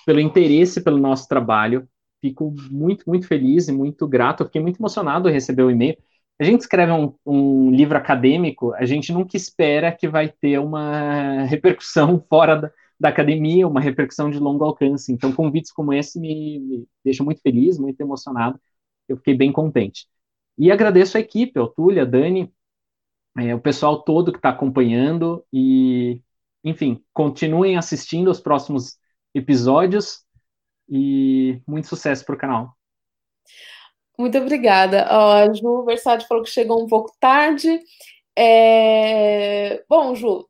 [0.06, 1.88] pelo interesse pelo nosso trabalho.
[2.20, 4.44] Fico muito, muito feliz e muito grato.
[4.44, 5.96] fiquei muito emocionado em receber o e-mail.
[6.40, 11.42] A gente escreve um, um, livro acadêmico, a gente nunca espera que vai ter uma
[11.46, 12.72] repercussão fora da,
[13.02, 15.12] da academia, uma repercussão de longo alcance.
[15.12, 18.60] Então, convites como esse me, me deixam muito feliz, muito emocionado.
[19.08, 20.06] Eu fiquei bem contente.
[20.56, 22.52] E agradeço a equipe, ao Túlio, a Dani,
[23.38, 26.20] é, o pessoal todo que está acompanhando e
[26.62, 28.96] enfim, continuem assistindo aos próximos
[29.34, 30.20] episódios
[30.88, 32.76] e muito sucesso para o canal.
[34.16, 35.08] Muito obrigada.
[35.10, 37.80] Ó, a Ju Versace falou que chegou um pouco tarde.
[38.38, 39.82] É...
[39.88, 40.46] Bom, Ju,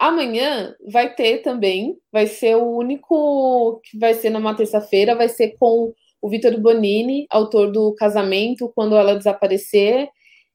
[0.00, 5.56] amanhã vai ter também, vai ser o único que vai ser numa terça-feira, vai ser
[5.58, 10.08] com o Vitor Bonini, autor do Casamento, Quando Ela Desaparecer,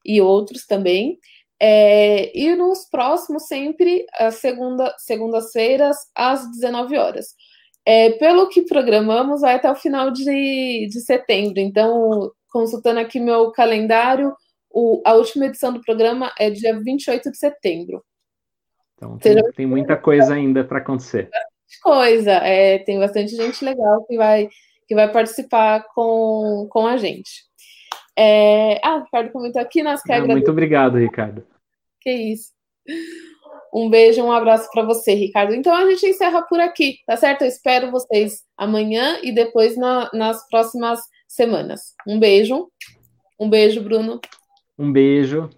[0.04, 1.18] e outros também.
[1.60, 7.26] É, e nos próximos, sempre, às segunda, segundas-feiras, às 19 horas.
[7.84, 11.60] É, pelo que programamos, vai até o final de, de setembro.
[11.60, 14.34] Então, consultando aqui meu calendário,
[14.70, 18.04] o, a última edição do programa é dia 28 de setembro.
[18.96, 21.30] Então, tem, tem muita coisa ainda para acontecer.
[21.82, 22.32] Coisa.
[22.32, 24.48] É, tem bastante gente legal que vai,
[24.88, 27.44] que vai participar com, com a gente.
[28.16, 28.80] É...
[28.82, 31.44] Ah, o Ricardo comentou aqui nas ah, Muito obrigado, Ricardo.
[32.00, 32.50] Que isso.
[33.74, 35.54] Um beijo, um abraço para você, Ricardo.
[35.54, 37.42] Então a gente encerra por aqui, tá certo?
[37.42, 41.94] Eu espero vocês amanhã e depois na, nas próximas semanas.
[42.06, 42.70] Um beijo.
[43.38, 44.18] Um beijo, Bruno.
[44.78, 45.50] Um beijo.